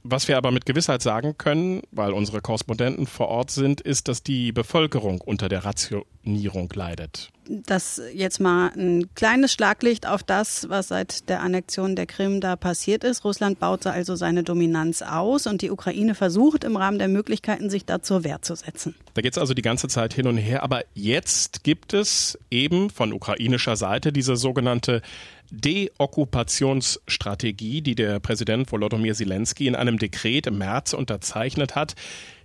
Was 0.04 0.30
wir 0.30 0.38
aber 0.38 0.52
mit 0.52 0.66
Gewissheit 0.66 1.02
sagen 1.02 1.38
können, 1.38 1.82
weil 1.92 2.14
unsere 2.14 2.40
Korrespondenten 2.40 3.08
vor 3.08 3.28
Ort 3.28 3.52
sind, 3.52 3.82
ist, 3.82 4.08
dass 4.08 4.24
die 4.24 4.54
Bevölkerung 4.54 5.20
unter 5.20 5.50
der 5.50 5.66
Rationierung 5.66 6.70
leidet 6.74 7.30
das 7.48 8.00
jetzt 8.14 8.40
mal 8.40 8.72
ein 8.76 9.14
kleines 9.16 9.52
Schlaglicht 9.52 10.08
auf 10.08 10.22
das, 10.24 10.70
was 10.70 10.90
seit 10.90 11.28
der 11.30 11.42
Annexion 11.42 11.96
der 11.96 12.06
Krim 12.06 12.40
da 12.40 12.56
passiert 12.56 13.04
ist. 13.04 13.26
Russland 13.26 13.60
baut 13.60 13.88
also 13.88 14.16
seine 14.16 14.44
Dominanz 14.44 15.02
aus 15.02 15.48
und 15.48 15.62
die 15.62 15.72
Ukraine 15.72 16.16
versucht 16.16 16.64
im 16.64 16.78
Rahmen 16.78 17.00
der 17.00 17.08
Möglichkeiten, 17.08 17.70
sich 17.70 17.86
da 17.86 18.02
zur 18.02 18.24
Wehr 18.24 18.42
zu 18.42 18.56
setzen. 18.56 18.96
Da 19.14 19.22
geht 19.22 19.34
es 19.34 19.38
also 19.38 19.54
die 19.54 19.62
ganze 19.62 19.88
Zeit 19.88 20.14
hin 20.14 20.28
und 20.28 20.38
her. 20.38 20.64
Aber 20.64 20.84
jetzt 20.94 21.64
gibt 21.64 21.94
es 21.94 22.40
eben 22.50 22.90
von 22.90 23.14
ukrainischer 23.14 23.76
Seite 23.76 24.14
diese 24.14 24.36
sogenannte 24.36 25.04
Deokkupationsstrategie, 25.52 27.82
die 27.82 27.96
der 27.96 28.20
Präsident 28.20 28.72
Volodymyr 28.72 29.14
Zelensky 29.14 29.68
in 29.68 29.76
einem 29.76 30.00
Dekret 30.00 30.48
im 30.48 30.58
März 30.58 30.94
unterzeichnet 30.94 31.76
hat. 31.76 31.96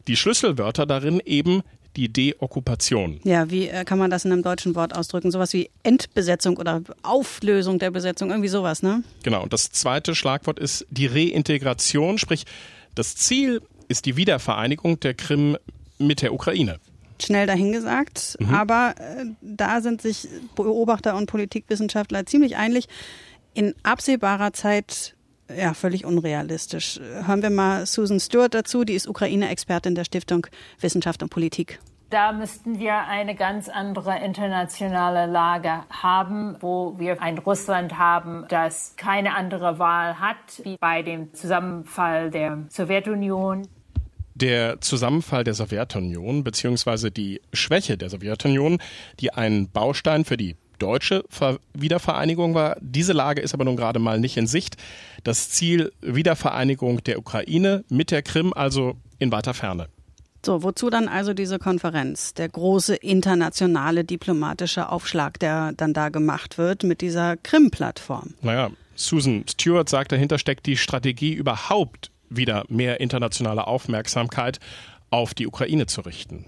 Die 0.09 0.17
Schlüsselwörter 0.17 0.87
darin 0.87 1.23
eben 1.25 1.63
die 1.97 2.09
Deokkupation. 2.13 3.21
Ja, 3.25 3.51
wie 3.51 3.69
äh, 3.69 3.85
kann 3.85 3.99
man 3.99 4.11
das 4.11 4.25
in 4.25 4.33
einem 4.33 4.43
deutschen 4.43 4.75
Wort 4.75 4.95
ausdrücken? 4.95 5.31
Sowas 5.31 5.53
wie 5.53 5.71
Entbesetzung 5.83 6.57
oder 6.57 6.83
Auflösung 7.03 7.79
der 7.79 7.91
Besetzung, 7.91 8.31
irgendwie 8.31 8.49
sowas, 8.49 8.83
ne? 8.83 9.03
Genau. 9.23 9.43
Und 9.43 9.53
das 9.53 9.73
zweite 9.73 10.15
Schlagwort 10.15 10.59
ist 10.59 10.87
die 10.91 11.07
Reintegration, 11.07 12.19
sprich 12.19 12.45
das 12.95 13.17
Ziel 13.17 13.63
ist 13.89 14.07
die 14.07 14.17
Wiedervereinigung 14.17 15.01
der 15.01 15.15
Krim 15.15 15.57
mit 15.99 16.23
der 16.23 16.33
Ukraine 16.33 16.79
schnell 17.23 17.47
dahingesagt. 17.47 18.37
Mhm. 18.41 18.55
Aber 18.55 18.95
äh, 18.99 19.25
da 19.41 19.81
sind 19.81 20.03
sich 20.03 20.29
Beobachter 20.55 21.17
und 21.17 21.27
Politikwissenschaftler 21.27 22.27
ziemlich 22.27 22.57
einig. 22.57 22.89
In 23.55 23.75
absehbarer 23.83 24.53
Zeit 24.53 25.16
ja, 25.55 25.75
völlig 25.75 26.05
unrealistisch. 26.05 26.99
Hören 27.27 27.43
wir 27.43 27.51
mal 27.51 27.87
Susan 27.87 28.21
Stewart 28.21 28.55
dazu, 28.55 28.85
die 28.85 28.95
ist 28.95 29.09
Ukraine-Expertin 29.09 29.95
der 29.95 30.05
Stiftung 30.05 30.47
Wissenschaft 30.81 31.23
und 31.23 31.31
Politik. 31.31 31.79
Da 32.11 32.31
müssten 32.31 32.79
wir 32.79 32.95
eine 33.09 33.35
ganz 33.35 33.69
andere 33.69 34.25
internationale 34.25 35.31
Lage 35.31 35.83
haben, 35.91 36.57
wo 36.61 36.95
wir 36.99 37.21
ein 37.21 37.39
Russland 37.39 37.99
haben, 37.99 38.45
das 38.49 38.95
keine 38.97 39.35
andere 39.35 39.81
Wahl 39.81 40.21
hat, 40.21 40.37
wie 40.63 40.77
bei 40.77 41.03
dem 41.03 41.35
Zusammenfall 41.35 42.31
der 42.31 42.65
Sowjetunion. 42.69 43.67
Der 44.37 44.81
Zusammenfall 44.81 45.43
der 45.43 45.55
Sowjetunion 45.55 46.45
bzw. 46.45 47.11
die 47.11 47.41
Schwäche 47.53 47.97
der 47.97 48.11
Sowjetunion, 48.11 48.79
die 49.19 49.33
ein 49.33 49.69
Baustein 49.71 50.25
für 50.25 50.37
die 50.37 50.57
deutsche 50.79 51.25
Wiedervereinigung 51.75 52.55
war. 52.55 52.77
Diese 52.81 53.13
Lage 53.13 53.41
ist 53.41 53.55
aber 53.55 53.65
nun 53.65 53.77
gerade 53.77 53.99
mal 53.99 54.21
nicht 54.21 54.37
in 54.37 54.47
Sicht. 54.47 54.77
Das 55.25 55.51
Ziel 55.51 55.93
Wiedervereinigung 56.01 57.03
der 57.05 57.19
Ukraine 57.19 57.85
mit 57.89 58.11
der 58.11 58.23
Krim 58.23 58.53
also 58.53 58.97
in 59.19 59.33
weiter 59.33 59.55
Ferne. 59.55 59.89
So, 60.45 60.63
wozu 60.63 60.91
dann 60.91 61.09
also 61.09 61.35
diese 61.35 61.59
Konferenz? 61.59 62.33
Der 62.35 62.49
große 62.49 62.95
internationale 62.95 64.05
diplomatische 64.05 64.91
Aufschlag, 64.91 65.41
der 65.41 65.73
dann 65.73 65.93
da 65.93 66.09
gemacht 66.09 66.57
wird 66.57 66.85
mit 66.85 67.01
dieser 67.01 67.37
Krim-Plattform. 67.37 68.35
Naja, 68.43 68.71
Susan 68.95 69.45
Stewart 69.49 69.89
sagt, 69.89 70.13
dahinter 70.13 70.39
steckt 70.39 70.67
die 70.67 70.77
Strategie, 70.77 71.33
überhaupt 71.33 72.13
wieder 72.31 72.65
mehr 72.69 73.01
internationale 73.01 73.67
Aufmerksamkeit 73.67 74.61
auf 75.11 75.35
die 75.35 75.47
Ukraine 75.47 75.87
zu 75.87 76.03
richten. 76.03 76.45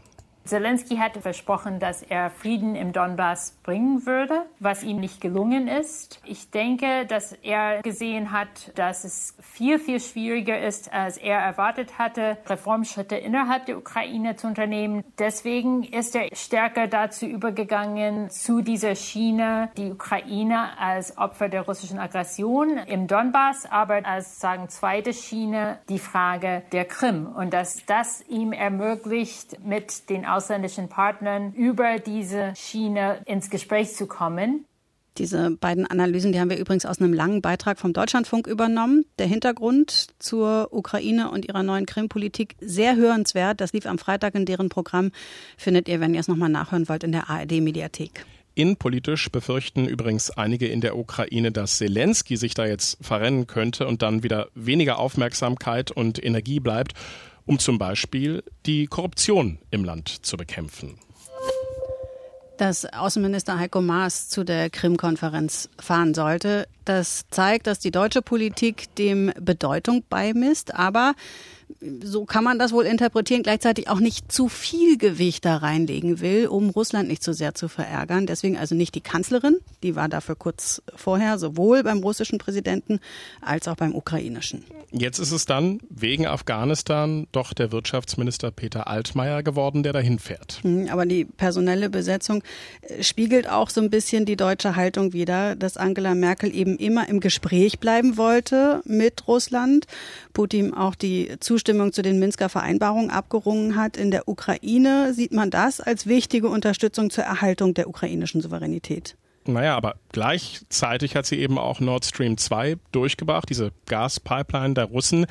Zelensky 0.48 0.96
hatte 0.96 1.20
versprochen, 1.20 1.78
dass 1.78 2.02
er 2.02 2.30
Frieden 2.30 2.74
im 2.74 2.92
Donbass 2.92 3.58
bringen 3.62 4.06
würde, 4.06 4.46
was 4.58 4.82
ihm 4.82 4.98
nicht 4.98 5.20
gelungen 5.20 5.68
ist. 5.68 6.20
Ich 6.24 6.50
denke, 6.50 7.04
dass 7.06 7.32
er 7.32 7.82
gesehen 7.82 8.32
hat, 8.32 8.48
dass 8.76 9.04
es 9.04 9.36
viel, 9.40 9.78
viel 9.78 10.00
schwieriger 10.00 10.58
ist, 10.58 10.92
als 10.92 11.18
er 11.18 11.38
erwartet 11.38 11.98
hatte, 11.98 12.38
Reformschritte 12.46 13.16
innerhalb 13.16 13.66
der 13.66 13.76
Ukraine 13.76 14.36
zu 14.36 14.46
unternehmen. 14.46 15.04
Deswegen 15.18 15.84
ist 15.84 16.16
er 16.16 16.34
stärker 16.34 16.86
dazu 16.86 17.26
übergegangen, 17.26 18.30
zu 18.30 18.62
dieser 18.62 18.94
Schiene 18.94 19.70
die 19.76 19.92
Ukraine 19.92 20.78
als 20.78 21.18
Opfer 21.18 21.48
der 21.48 21.62
russischen 21.62 21.98
Aggression 21.98 22.78
im 22.78 23.06
Donbass, 23.06 23.66
aber 23.70 24.06
als 24.06 24.40
sagen 24.40 24.68
zweite 24.68 25.12
Schiene 25.12 25.78
die 25.88 25.98
Frage 25.98 26.62
der 26.72 26.86
Krim 26.86 27.26
und 27.26 27.52
dass 27.52 27.84
das 27.84 28.24
ihm 28.28 28.52
ermöglicht, 28.52 29.64
mit 29.64 30.08
den 30.08 30.24
ausländischen 30.38 30.88
Partnern 30.88 31.52
über 31.52 31.98
diese 31.98 32.52
Schiene 32.54 33.20
ins 33.26 33.50
Gespräch 33.50 33.94
zu 33.94 34.06
kommen. 34.06 34.64
Diese 35.16 35.50
beiden 35.50 35.84
Analysen, 35.84 36.30
die 36.30 36.38
haben 36.38 36.48
wir 36.48 36.58
übrigens 36.58 36.86
aus 36.86 37.00
einem 37.00 37.12
langen 37.12 37.42
Beitrag 37.42 37.80
vom 37.80 37.92
Deutschlandfunk 37.92 38.46
übernommen. 38.46 39.04
Der 39.18 39.26
Hintergrund 39.26 40.10
zur 40.20 40.68
Ukraine 40.70 41.32
und 41.32 41.44
ihrer 41.44 41.64
neuen 41.64 41.86
Krim-Politik 41.86 42.54
sehr 42.60 42.94
hörenswert. 42.94 43.60
Das 43.60 43.72
lief 43.72 43.86
am 43.86 43.98
Freitag 43.98 44.36
in 44.36 44.46
deren 44.46 44.68
Programm. 44.68 45.10
Findet 45.56 45.88
ihr, 45.88 45.98
wenn 45.98 46.14
ihr 46.14 46.20
es 46.20 46.28
nochmal 46.28 46.50
nachhören 46.50 46.88
wollt, 46.88 47.02
in 47.02 47.10
der 47.10 47.28
ARD-Mediathek. 47.28 48.24
Innenpolitisch 48.54 49.28
befürchten 49.30 49.88
übrigens 49.88 50.30
einige 50.30 50.68
in 50.68 50.80
der 50.80 50.96
Ukraine, 50.96 51.50
dass 51.50 51.78
Zelensky 51.78 52.36
sich 52.36 52.54
da 52.54 52.66
jetzt 52.66 53.04
verrennen 53.04 53.48
könnte 53.48 53.88
und 53.88 54.02
dann 54.02 54.22
wieder 54.22 54.48
weniger 54.54 55.00
Aufmerksamkeit 55.00 55.90
und 55.90 56.24
Energie 56.24 56.60
bleibt 56.60 56.94
um 57.48 57.58
zum 57.58 57.78
Beispiel 57.78 58.44
die 58.66 58.86
Korruption 58.86 59.58
im 59.70 59.82
Land 59.82 60.24
zu 60.24 60.36
bekämpfen. 60.36 60.98
Dass 62.58 62.84
Außenminister 62.84 63.58
Heiko 63.58 63.80
Maas 63.80 64.28
zu 64.28 64.44
der 64.44 64.68
Krim-Konferenz 64.68 65.70
fahren 65.78 66.12
sollte, 66.12 66.68
das 66.84 67.24
zeigt, 67.30 67.66
dass 67.66 67.78
die 67.78 67.90
deutsche 67.90 68.20
Politik 68.20 68.94
dem 68.96 69.32
Bedeutung 69.40 70.04
beimisst, 70.10 70.74
aber 70.74 71.14
so 72.02 72.24
kann 72.24 72.44
man 72.44 72.58
das 72.58 72.72
wohl 72.72 72.84
interpretieren, 72.84 73.42
gleichzeitig 73.42 73.88
auch 73.88 74.00
nicht 74.00 74.32
zu 74.32 74.48
viel 74.48 74.98
Gewicht 74.98 75.44
da 75.44 75.56
reinlegen 75.56 76.20
will, 76.20 76.46
um 76.48 76.70
Russland 76.70 77.08
nicht 77.08 77.22
zu 77.22 77.32
sehr 77.32 77.54
zu 77.54 77.68
verärgern. 77.68 78.26
Deswegen 78.26 78.56
also 78.56 78.74
nicht 78.74 78.94
die 78.94 79.00
Kanzlerin, 79.00 79.58
die 79.82 79.94
war 79.94 80.08
dafür 80.08 80.34
kurz 80.34 80.82
vorher 80.96 81.38
sowohl 81.38 81.82
beim 81.82 81.98
russischen 81.98 82.38
Präsidenten 82.38 83.00
als 83.40 83.68
auch 83.68 83.76
beim 83.76 83.94
ukrainischen. 83.94 84.64
Jetzt 84.90 85.18
ist 85.18 85.32
es 85.32 85.44
dann 85.44 85.80
wegen 85.90 86.26
Afghanistan 86.26 87.26
doch 87.32 87.52
der 87.52 87.70
Wirtschaftsminister 87.72 88.50
Peter 88.50 88.88
Altmaier 88.88 89.42
geworden, 89.42 89.82
der 89.82 89.92
dahin 89.92 90.18
fährt. 90.18 90.60
Hm, 90.62 90.88
aber 90.90 91.04
die 91.04 91.26
personelle 91.26 91.90
Besetzung 91.90 92.42
äh, 92.82 93.02
spiegelt 93.02 93.48
auch 93.48 93.70
so 93.70 93.80
ein 93.82 93.90
bisschen 93.90 94.24
die 94.24 94.36
deutsche 94.36 94.76
Haltung 94.76 95.12
wider, 95.12 95.56
dass 95.56 95.76
Angela 95.76 96.14
Merkel 96.14 96.54
eben 96.54 96.76
immer 96.76 97.08
im 97.08 97.20
Gespräch 97.20 97.78
bleiben 97.78 98.16
wollte 98.16 98.80
mit 98.84 99.28
Russland. 99.28 99.86
Putin 100.32 100.72
auch 100.72 100.94
die 100.94 101.36
Zustimmung 101.40 101.57
Zustimmung 101.58 101.92
zu 101.92 102.02
den 102.02 102.20
Minsker 102.20 102.48
Vereinbarungen 102.48 103.10
abgerungen 103.10 103.74
hat. 103.74 103.96
In 103.96 104.12
der 104.12 104.28
Ukraine 104.28 105.12
sieht 105.12 105.32
man 105.32 105.50
das 105.50 105.80
als 105.80 106.06
wichtige 106.06 106.48
Unterstützung 106.48 107.10
zur 107.10 107.24
Erhaltung 107.24 107.74
der 107.74 107.88
ukrainischen 107.88 108.40
Souveränität. 108.40 109.16
Naja, 109.44 109.76
aber 109.76 109.96
gleichzeitig 110.12 111.16
hat 111.16 111.26
sie 111.26 111.40
eben 111.40 111.58
auch 111.58 111.80
Nord 111.80 112.04
Stream 112.04 112.38
2 112.38 112.76
durchgebracht, 112.92 113.50
diese 113.50 113.72
Gaspipeline 113.86 114.74
der 114.74 114.84
Russen, 114.84 115.26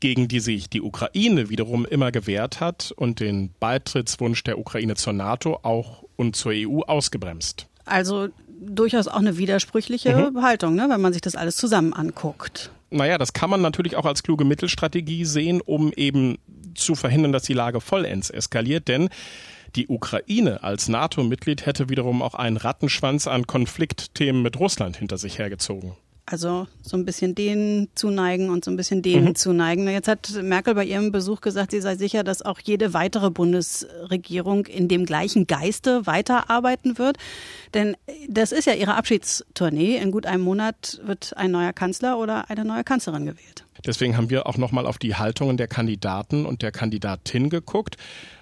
gegen 0.00 0.28
die 0.28 0.40
sich 0.40 0.68
die 0.68 0.82
Ukraine 0.82 1.48
wiederum 1.48 1.86
immer 1.86 2.12
gewehrt 2.12 2.60
hat 2.60 2.92
und 2.94 3.20
den 3.20 3.54
Beitrittswunsch 3.58 4.44
der 4.44 4.58
Ukraine 4.58 4.96
zur 4.96 5.14
NATO 5.14 5.60
auch 5.62 6.04
und 6.16 6.36
zur 6.36 6.52
EU 6.54 6.80
ausgebremst. 6.80 7.68
Also 7.86 8.28
durchaus 8.60 9.08
auch 9.08 9.18
eine 9.18 9.38
widersprüchliche 9.38 10.14
mhm. 10.14 10.42
Haltung, 10.42 10.74
ne, 10.74 10.86
wenn 10.88 11.00
man 11.00 11.12
sich 11.12 11.22
das 11.22 11.34
alles 11.34 11.56
zusammen 11.56 11.92
anguckt. 11.92 12.70
Naja, 12.90 13.18
das 13.18 13.32
kann 13.32 13.50
man 13.50 13.60
natürlich 13.60 13.96
auch 13.96 14.04
als 14.04 14.22
kluge 14.22 14.44
Mittelstrategie 14.44 15.24
sehen, 15.24 15.60
um 15.60 15.92
eben 15.92 16.38
zu 16.74 16.94
verhindern, 16.94 17.32
dass 17.32 17.44
die 17.44 17.54
Lage 17.54 17.80
vollends 17.80 18.30
eskaliert. 18.30 18.88
Denn 18.88 19.08
die 19.76 19.86
Ukraine 19.86 20.62
als 20.62 20.88
NATO-Mitglied 20.88 21.66
hätte 21.66 21.88
wiederum 21.88 22.22
auch 22.22 22.34
einen 22.34 22.56
Rattenschwanz 22.56 23.28
an 23.28 23.46
Konfliktthemen 23.46 24.42
mit 24.42 24.58
Russland 24.58 24.96
hinter 24.96 25.18
sich 25.18 25.38
hergezogen. 25.38 25.92
Also 26.30 26.68
so 26.80 26.96
ein 26.96 27.04
bisschen 27.04 27.34
denen 27.34 27.88
zuneigen 27.96 28.50
und 28.50 28.64
so 28.64 28.70
ein 28.70 28.76
bisschen 28.76 29.02
denen 29.02 29.30
mhm. 29.30 29.34
zuneigen. 29.34 29.88
Jetzt 29.88 30.06
hat 30.06 30.30
Merkel 30.40 30.76
bei 30.76 30.84
ihrem 30.84 31.10
Besuch 31.10 31.40
gesagt, 31.40 31.72
sie 31.72 31.80
sei 31.80 31.96
sicher, 31.96 32.22
dass 32.22 32.40
auch 32.40 32.60
jede 32.60 32.94
weitere 32.94 33.30
Bundesregierung 33.30 34.66
in 34.66 34.86
dem 34.86 35.06
gleichen 35.06 35.48
Geiste 35.48 36.06
weiterarbeiten 36.06 36.98
wird. 36.98 37.16
Denn 37.74 37.96
das 38.28 38.52
ist 38.52 38.66
ja 38.66 38.74
ihre 38.74 38.94
Abschiedstournee. 38.94 39.96
In 39.96 40.12
gut 40.12 40.24
einem 40.24 40.44
Monat 40.44 41.00
wird 41.04 41.36
ein 41.36 41.50
neuer 41.50 41.72
Kanzler 41.72 42.16
oder 42.16 42.48
eine 42.48 42.64
neue 42.64 42.84
Kanzlerin 42.84 43.26
gewählt. 43.26 43.64
Deswegen 43.84 44.16
haben 44.16 44.30
wir 44.30 44.46
auch 44.46 44.56
nochmal 44.56 44.86
auf 44.86 44.98
die 44.98 45.16
Haltungen 45.16 45.56
der 45.56 45.66
Kandidaten 45.66 46.46
und 46.46 46.62
der 46.62 46.70
Kandidatin 46.70 47.50
geguckt. 47.50 47.96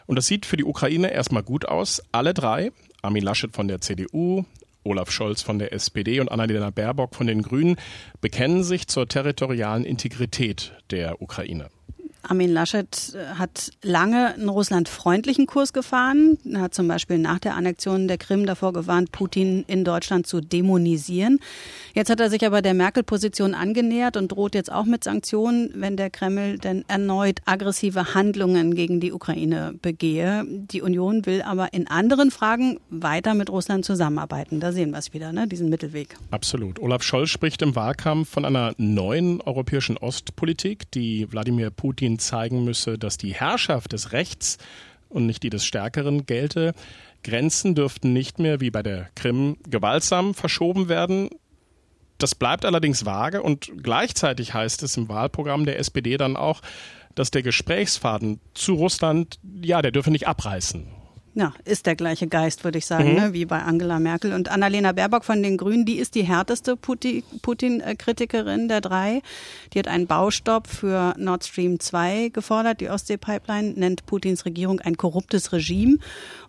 Und 0.05 0.17
das 0.17 0.27
sieht 0.27 0.45
für 0.45 0.59
die 0.59 0.65
Ukraine 0.65 1.11
erstmal 1.11 1.43
gut 1.43 1.67
aus. 1.67 2.03
Alle 2.13 2.35
drei, 2.35 2.71
Armin 3.01 3.23
Laschet 3.23 3.55
von 3.55 3.67
der 3.67 3.81
CDU, 3.81 4.45
Olaf 4.89 5.11
Scholz 5.11 5.43
von 5.43 5.59
der 5.59 5.73
SPD 5.73 6.19
und 6.21 6.31
Annalena 6.31 6.71
Baerbock 6.71 7.15
von 7.15 7.27
den 7.27 7.43
Grünen, 7.43 7.77
bekennen 8.21 8.65
sich 8.65 8.89
zur 8.89 9.07
territorialen 9.07 9.85
Integrität 9.85 10.73
der 10.91 11.21
Ukraine. 11.21 11.69
Armin 12.29 12.53
Laschet 12.53 13.15
äh, 13.15 13.39
hat 13.39 13.71
lange 13.83 14.35
einen 14.35 14.49
russlandfreundlichen 14.49 15.47
Kurs 15.47 15.73
gefahren. 15.73 16.39
Er 16.45 16.61
hat 16.61 16.75
zum 16.75 16.87
Beispiel 16.87 17.19
nach 17.19 17.39
der 17.39 17.57
Annexion 17.57 18.07
der 18.07 18.19
Krim 18.19 18.47
davor 18.47 18.73
gewarnt, 18.73 19.13
Putin 19.13 19.65
in 19.67 19.85
Deutschland 19.85 20.27
zu 20.27 20.41
dämonisieren. 20.41 21.41
Jetzt 21.95 22.11
hat 22.11 22.21
er 22.21 22.31
sich 22.31 22.45
aber 22.47 22.63
der 22.63 22.75
Merkel-Position 22.75 23.55
angenähert 23.55 24.17
und 24.17 24.29
droht 24.29 24.55
jetzt 24.55 24.71
auch 24.71 24.85
mit 24.85 25.05
Sanktionen, 25.05 25.71
wenn 25.75 25.97
der 25.97 26.11
Kreml 26.11 26.59
denn 26.59 26.85
erneut 26.87 27.41
aggressive 27.47 28.15
Handlungen 28.15 28.75
gegen 28.75 29.01
die 29.01 29.13
Ukraine 29.13 29.75
begehe. 29.81 30.45
Die 30.47 30.83
Union 30.83 31.25
will 31.25 31.43
aber 31.43 31.73
in 31.73 31.89
anderen 31.89 32.31
Fragen 32.31 32.79
weiter 32.91 33.35
mit 33.35 33.51
Russland 33.51 33.85
zusammenarbeiten. 33.85 34.61
Da 34.61 34.73
sehen 34.73 34.91
wir 34.91 34.99
es 34.99 35.15
wieder, 35.15 35.33
ne? 35.33 35.49
diesen 35.49 35.71
Mittelweg. 35.71 36.17
Absolut. 36.31 36.79
Olaf 36.81 37.03
Scholz 37.03 37.31
spricht 37.31 37.63
im 37.63 37.75
Wahlkampf 37.75 38.29
von 38.29 38.45
einer 38.45 38.75
neuen 38.77 39.41
europäischen 39.41 39.97
Ostpolitik, 39.97 40.91
die 40.91 41.31
Wladimir 41.33 41.71
Putin 41.71 42.18
zeigen 42.19 42.65
müsse, 42.65 42.99
dass 42.99 43.17
die 43.17 43.35
Herrschaft 43.35 43.93
des 43.93 44.13
Rechts 44.13 44.59
und 45.09 45.27
nicht 45.27 45.43
die 45.43 45.51
des 45.51 45.65
Stärkeren 45.65 46.27
gelte. 46.27 46.75
Grenzen 47.25 47.75
dürften 47.75 48.13
nicht 48.13 48.39
mehr 48.39 48.61
wie 48.61 48.71
bei 48.71 48.83
der 48.83 49.09
Krim 49.15 49.57
gewaltsam 49.69 50.35
verschoben 50.35 50.89
werden. 50.89 51.31
Das 52.19 52.35
bleibt 52.35 52.65
allerdings 52.65 53.05
vage 53.05 53.43
und 53.43 53.71
gleichzeitig 53.83 54.55
heißt 54.55 54.83
es 54.83 54.97
im 54.97 55.09
Wahlprogramm 55.09 55.65
der 55.65 55.79
SPD 55.79 56.17
dann 56.17 56.37
auch, 56.37 56.61
dass 57.15 57.31
der 57.31 57.43
Gesprächsfaden 57.43 58.41
zu 58.55 58.75
Russland, 58.75 59.39
ja, 59.63 59.83
der 59.83 59.93
dürfe 59.93 60.11
nicht 60.11 60.29
abreißen. 60.29 60.98
Ja, 61.35 61.53
ist 61.65 61.87
der 61.87 61.95
gleiche 61.95 62.27
Geist, 62.27 62.65
würde 62.65 62.79
ich 62.79 62.87
sagen, 62.87 63.11
mhm. 63.11 63.15
ne, 63.15 63.33
wie 63.33 63.45
bei 63.45 63.63
Angela 63.63 64.01
Merkel. 64.01 64.33
Und 64.33 64.51
Annalena 64.51 64.93
Baerbock 64.93 65.25
von 65.25 65.43
den 65.43 65.57
Grünen, 65.57 65.85
die 65.85 65.99
ist 65.99 66.15
die 66.15 66.25
härteste 66.25 66.77
Putin-Kritikerin 66.77 68.69
der 68.69 68.81
drei. 68.81 69.23
Die 69.73 69.79
hat 69.79 69.87
einen 69.89 70.07
Baustopp 70.07 70.67
für 70.67 71.15
Nord 71.17 71.45
Stream 71.45 71.79
2 71.79 72.31
gefordert. 72.31 72.81
Die 72.81 72.89
Ostsee-Pipeline 72.89 73.75
nennt 73.77 74.07
Putins 74.07 74.47
Regierung 74.47 74.81
ein 74.81 74.97
korruptes 74.97 75.53
Regime. 75.53 75.99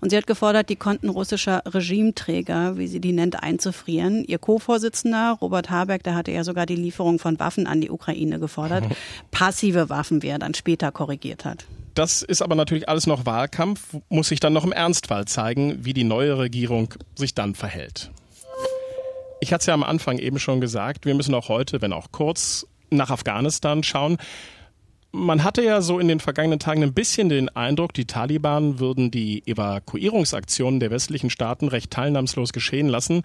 Und 0.01 0.09
sie 0.09 0.17
hat 0.17 0.27
gefordert, 0.27 0.69
die 0.69 0.75
Konten 0.75 1.09
russischer 1.09 1.61
Regimeträger, 1.67 2.77
wie 2.77 2.87
sie 2.87 2.99
die 2.99 3.11
nennt, 3.11 3.43
einzufrieren. 3.43 4.23
Ihr 4.23 4.39
Co-Vorsitzender, 4.39 5.37
Robert 5.41 5.69
Habeck, 5.69 6.03
der 6.03 6.15
hatte 6.15 6.31
ja 6.31 6.43
sogar 6.43 6.65
die 6.65 6.75
Lieferung 6.75 7.19
von 7.19 7.39
Waffen 7.39 7.67
an 7.67 7.81
die 7.81 7.91
Ukraine 7.91 8.39
gefordert. 8.39 8.85
Passive 9.31 9.89
Waffen, 9.89 10.23
wie 10.23 10.29
er 10.29 10.39
dann 10.39 10.53
später 10.53 10.91
korrigiert 10.91 11.45
hat. 11.45 11.65
Das 11.93 12.21
ist 12.21 12.41
aber 12.41 12.55
natürlich 12.55 12.87
alles 12.87 13.07
noch 13.07 13.25
Wahlkampf, 13.25 13.97
muss 14.09 14.29
sich 14.29 14.39
dann 14.39 14.53
noch 14.53 14.63
im 14.63 14.71
Ernstfall 14.71 15.25
zeigen, 15.25 15.83
wie 15.83 15.93
die 15.93 16.03
neue 16.03 16.37
Regierung 16.37 16.93
sich 17.15 17.35
dann 17.35 17.55
verhält. 17.55 18.11
Ich 19.41 19.53
hatte 19.53 19.61
es 19.61 19.65
ja 19.67 19.73
am 19.73 19.83
Anfang 19.83 20.17
eben 20.17 20.39
schon 20.39 20.61
gesagt, 20.61 21.05
wir 21.05 21.15
müssen 21.15 21.33
auch 21.33 21.49
heute, 21.49 21.81
wenn 21.81 21.93
auch 21.93 22.11
kurz, 22.11 22.67
nach 22.89 23.09
Afghanistan 23.09 23.83
schauen. 23.83 24.17
Man 25.11 25.43
hatte 25.43 25.63
ja 25.63 25.81
so 25.81 25.99
in 25.99 26.07
den 26.07 26.19
vergangenen 26.19 26.59
Tagen 26.59 26.83
ein 26.83 26.93
bisschen 26.93 27.29
den 27.29 27.49
Eindruck, 27.49 27.93
die 27.93 28.05
Taliban 28.05 28.79
würden 28.79 29.11
die 29.11 29.45
Evakuierungsaktionen 29.47 30.79
der 30.79 30.91
westlichen 30.91 31.29
Staaten 31.29 31.67
recht 31.67 31.91
teilnahmslos 31.91 32.53
geschehen 32.53 32.87
lassen. 32.87 33.23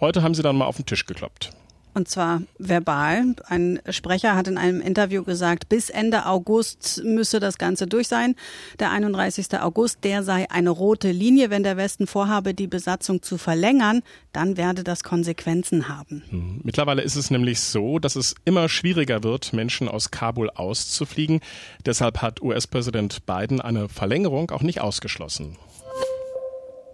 Heute 0.00 0.22
haben 0.22 0.34
sie 0.34 0.42
dann 0.42 0.56
mal 0.56 0.64
auf 0.64 0.76
den 0.76 0.86
Tisch 0.86 1.04
gekloppt. 1.04 1.50
Und 1.92 2.08
zwar 2.08 2.42
verbal. 2.58 3.34
Ein 3.46 3.80
Sprecher 3.88 4.36
hat 4.36 4.48
in 4.48 4.58
einem 4.58 4.80
Interview 4.80 5.24
gesagt, 5.24 5.68
bis 5.68 5.90
Ende 5.90 6.26
August 6.26 7.02
müsse 7.04 7.40
das 7.40 7.58
Ganze 7.58 7.86
durch 7.86 8.08
sein. 8.08 8.36
Der 8.78 8.90
31. 8.92 9.60
August, 9.60 10.04
der 10.04 10.22
sei 10.22 10.50
eine 10.50 10.70
rote 10.70 11.10
Linie. 11.10 11.50
Wenn 11.50 11.62
der 11.62 11.76
Westen 11.76 12.06
vorhabe, 12.06 12.54
die 12.54 12.68
Besatzung 12.68 13.22
zu 13.22 13.38
verlängern, 13.38 14.02
dann 14.32 14.56
werde 14.56 14.84
das 14.84 15.02
Konsequenzen 15.02 15.88
haben. 15.88 16.22
Hm. 16.30 16.60
Mittlerweile 16.62 17.02
ist 17.02 17.16
es 17.16 17.30
nämlich 17.30 17.60
so, 17.60 17.98
dass 17.98 18.16
es 18.16 18.34
immer 18.44 18.68
schwieriger 18.68 19.24
wird, 19.24 19.52
Menschen 19.52 19.88
aus 19.88 20.10
Kabul 20.10 20.50
auszufliegen. 20.50 21.40
Deshalb 21.86 22.22
hat 22.22 22.40
US-Präsident 22.40 23.26
Biden 23.26 23.60
eine 23.60 23.88
Verlängerung 23.88 24.50
auch 24.50 24.62
nicht 24.62 24.80
ausgeschlossen. 24.80 25.56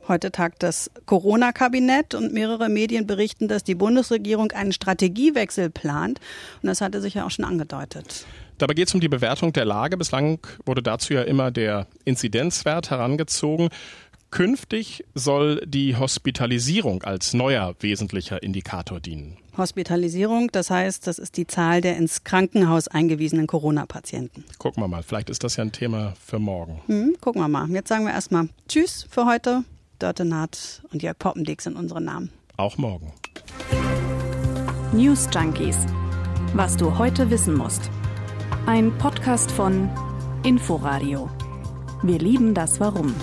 Heute 0.08 0.30
tagt 0.30 0.62
das 0.62 0.90
Corona-Kabinett 1.06 2.14
und 2.14 2.32
mehrere 2.32 2.68
Medien 2.68 3.06
berichten, 3.06 3.48
dass 3.48 3.64
die 3.64 3.74
Bundesregierung 3.74 4.52
einen 4.52 4.72
Strategiewechsel 4.72 5.70
plant. 5.70 6.20
Und 6.62 6.68
das 6.68 6.80
hatte 6.80 7.00
sich 7.00 7.14
ja 7.14 7.26
auch 7.26 7.30
schon 7.30 7.44
angedeutet. 7.44 8.24
Dabei 8.58 8.74
geht 8.74 8.88
es 8.88 8.94
um 8.94 9.00
die 9.00 9.08
Bewertung 9.08 9.52
der 9.52 9.64
Lage. 9.64 9.96
Bislang 9.96 10.38
wurde 10.64 10.82
dazu 10.82 11.12
ja 11.12 11.22
immer 11.22 11.50
der 11.50 11.88
Inzidenzwert 12.04 12.90
herangezogen. 12.90 13.68
Künftig 14.30 15.04
soll 15.14 15.62
die 15.66 15.96
Hospitalisierung 15.96 17.02
als 17.02 17.32
neuer 17.32 17.74
wesentlicher 17.80 18.42
Indikator 18.42 19.00
dienen. 19.00 19.36
Hospitalisierung, 19.56 20.50
das 20.52 20.70
heißt, 20.70 21.06
das 21.06 21.18
ist 21.18 21.36
die 21.36 21.46
Zahl 21.46 21.80
der 21.80 21.96
ins 21.96 22.24
Krankenhaus 22.24 22.88
eingewiesenen 22.88 23.46
Corona-Patienten. 23.46 24.44
Gucken 24.58 24.82
wir 24.82 24.88
mal, 24.88 25.02
vielleicht 25.02 25.30
ist 25.30 25.42
das 25.44 25.56
ja 25.56 25.64
ein 25.64 25.72
Thema 25.72 26.14
für 26.22 26.38
morgen. 26.38 26.82
Hm, 26.86 27.16
gucken 27.20 27.40
wir 27.40 27.48
mal. 27.48 27.68
Jetzt 27.70 27.88
sagen 27.88 28.04
wir 28.04 28.12
erstmal 28.12 28.48
Tschüss 28.68 29.06
für 29.08 29.26
heute. 29.26 29.64
Dörte 29.98 30.24
Naht 30.24 30.82
und 30.92 31.02
Jörg 31.02 31.18
Poppendick 31.18 31.62
sind 31.62 31.76
unsere 31.76 32.00
Namen. 32.00 32.30
Auch 32.56 32.76
morgen. 32.78 33.12
News 34.92 35.28
Junkies. 35.32 35.76
Was 36.54 36.76
du 36.76 36.98
heute 36.98 37.30
wissen 37.30 37.54
musst. 37.54 37.90
Ein 38.66 38.96
Podcast 38.98 39.50
von 39.50 39.90
Inforadio. 40.42 41.30
Wir 42.02 42.18
lieben 42.18 42.54
das 42.54 42.80
Warum. 42.80 43.14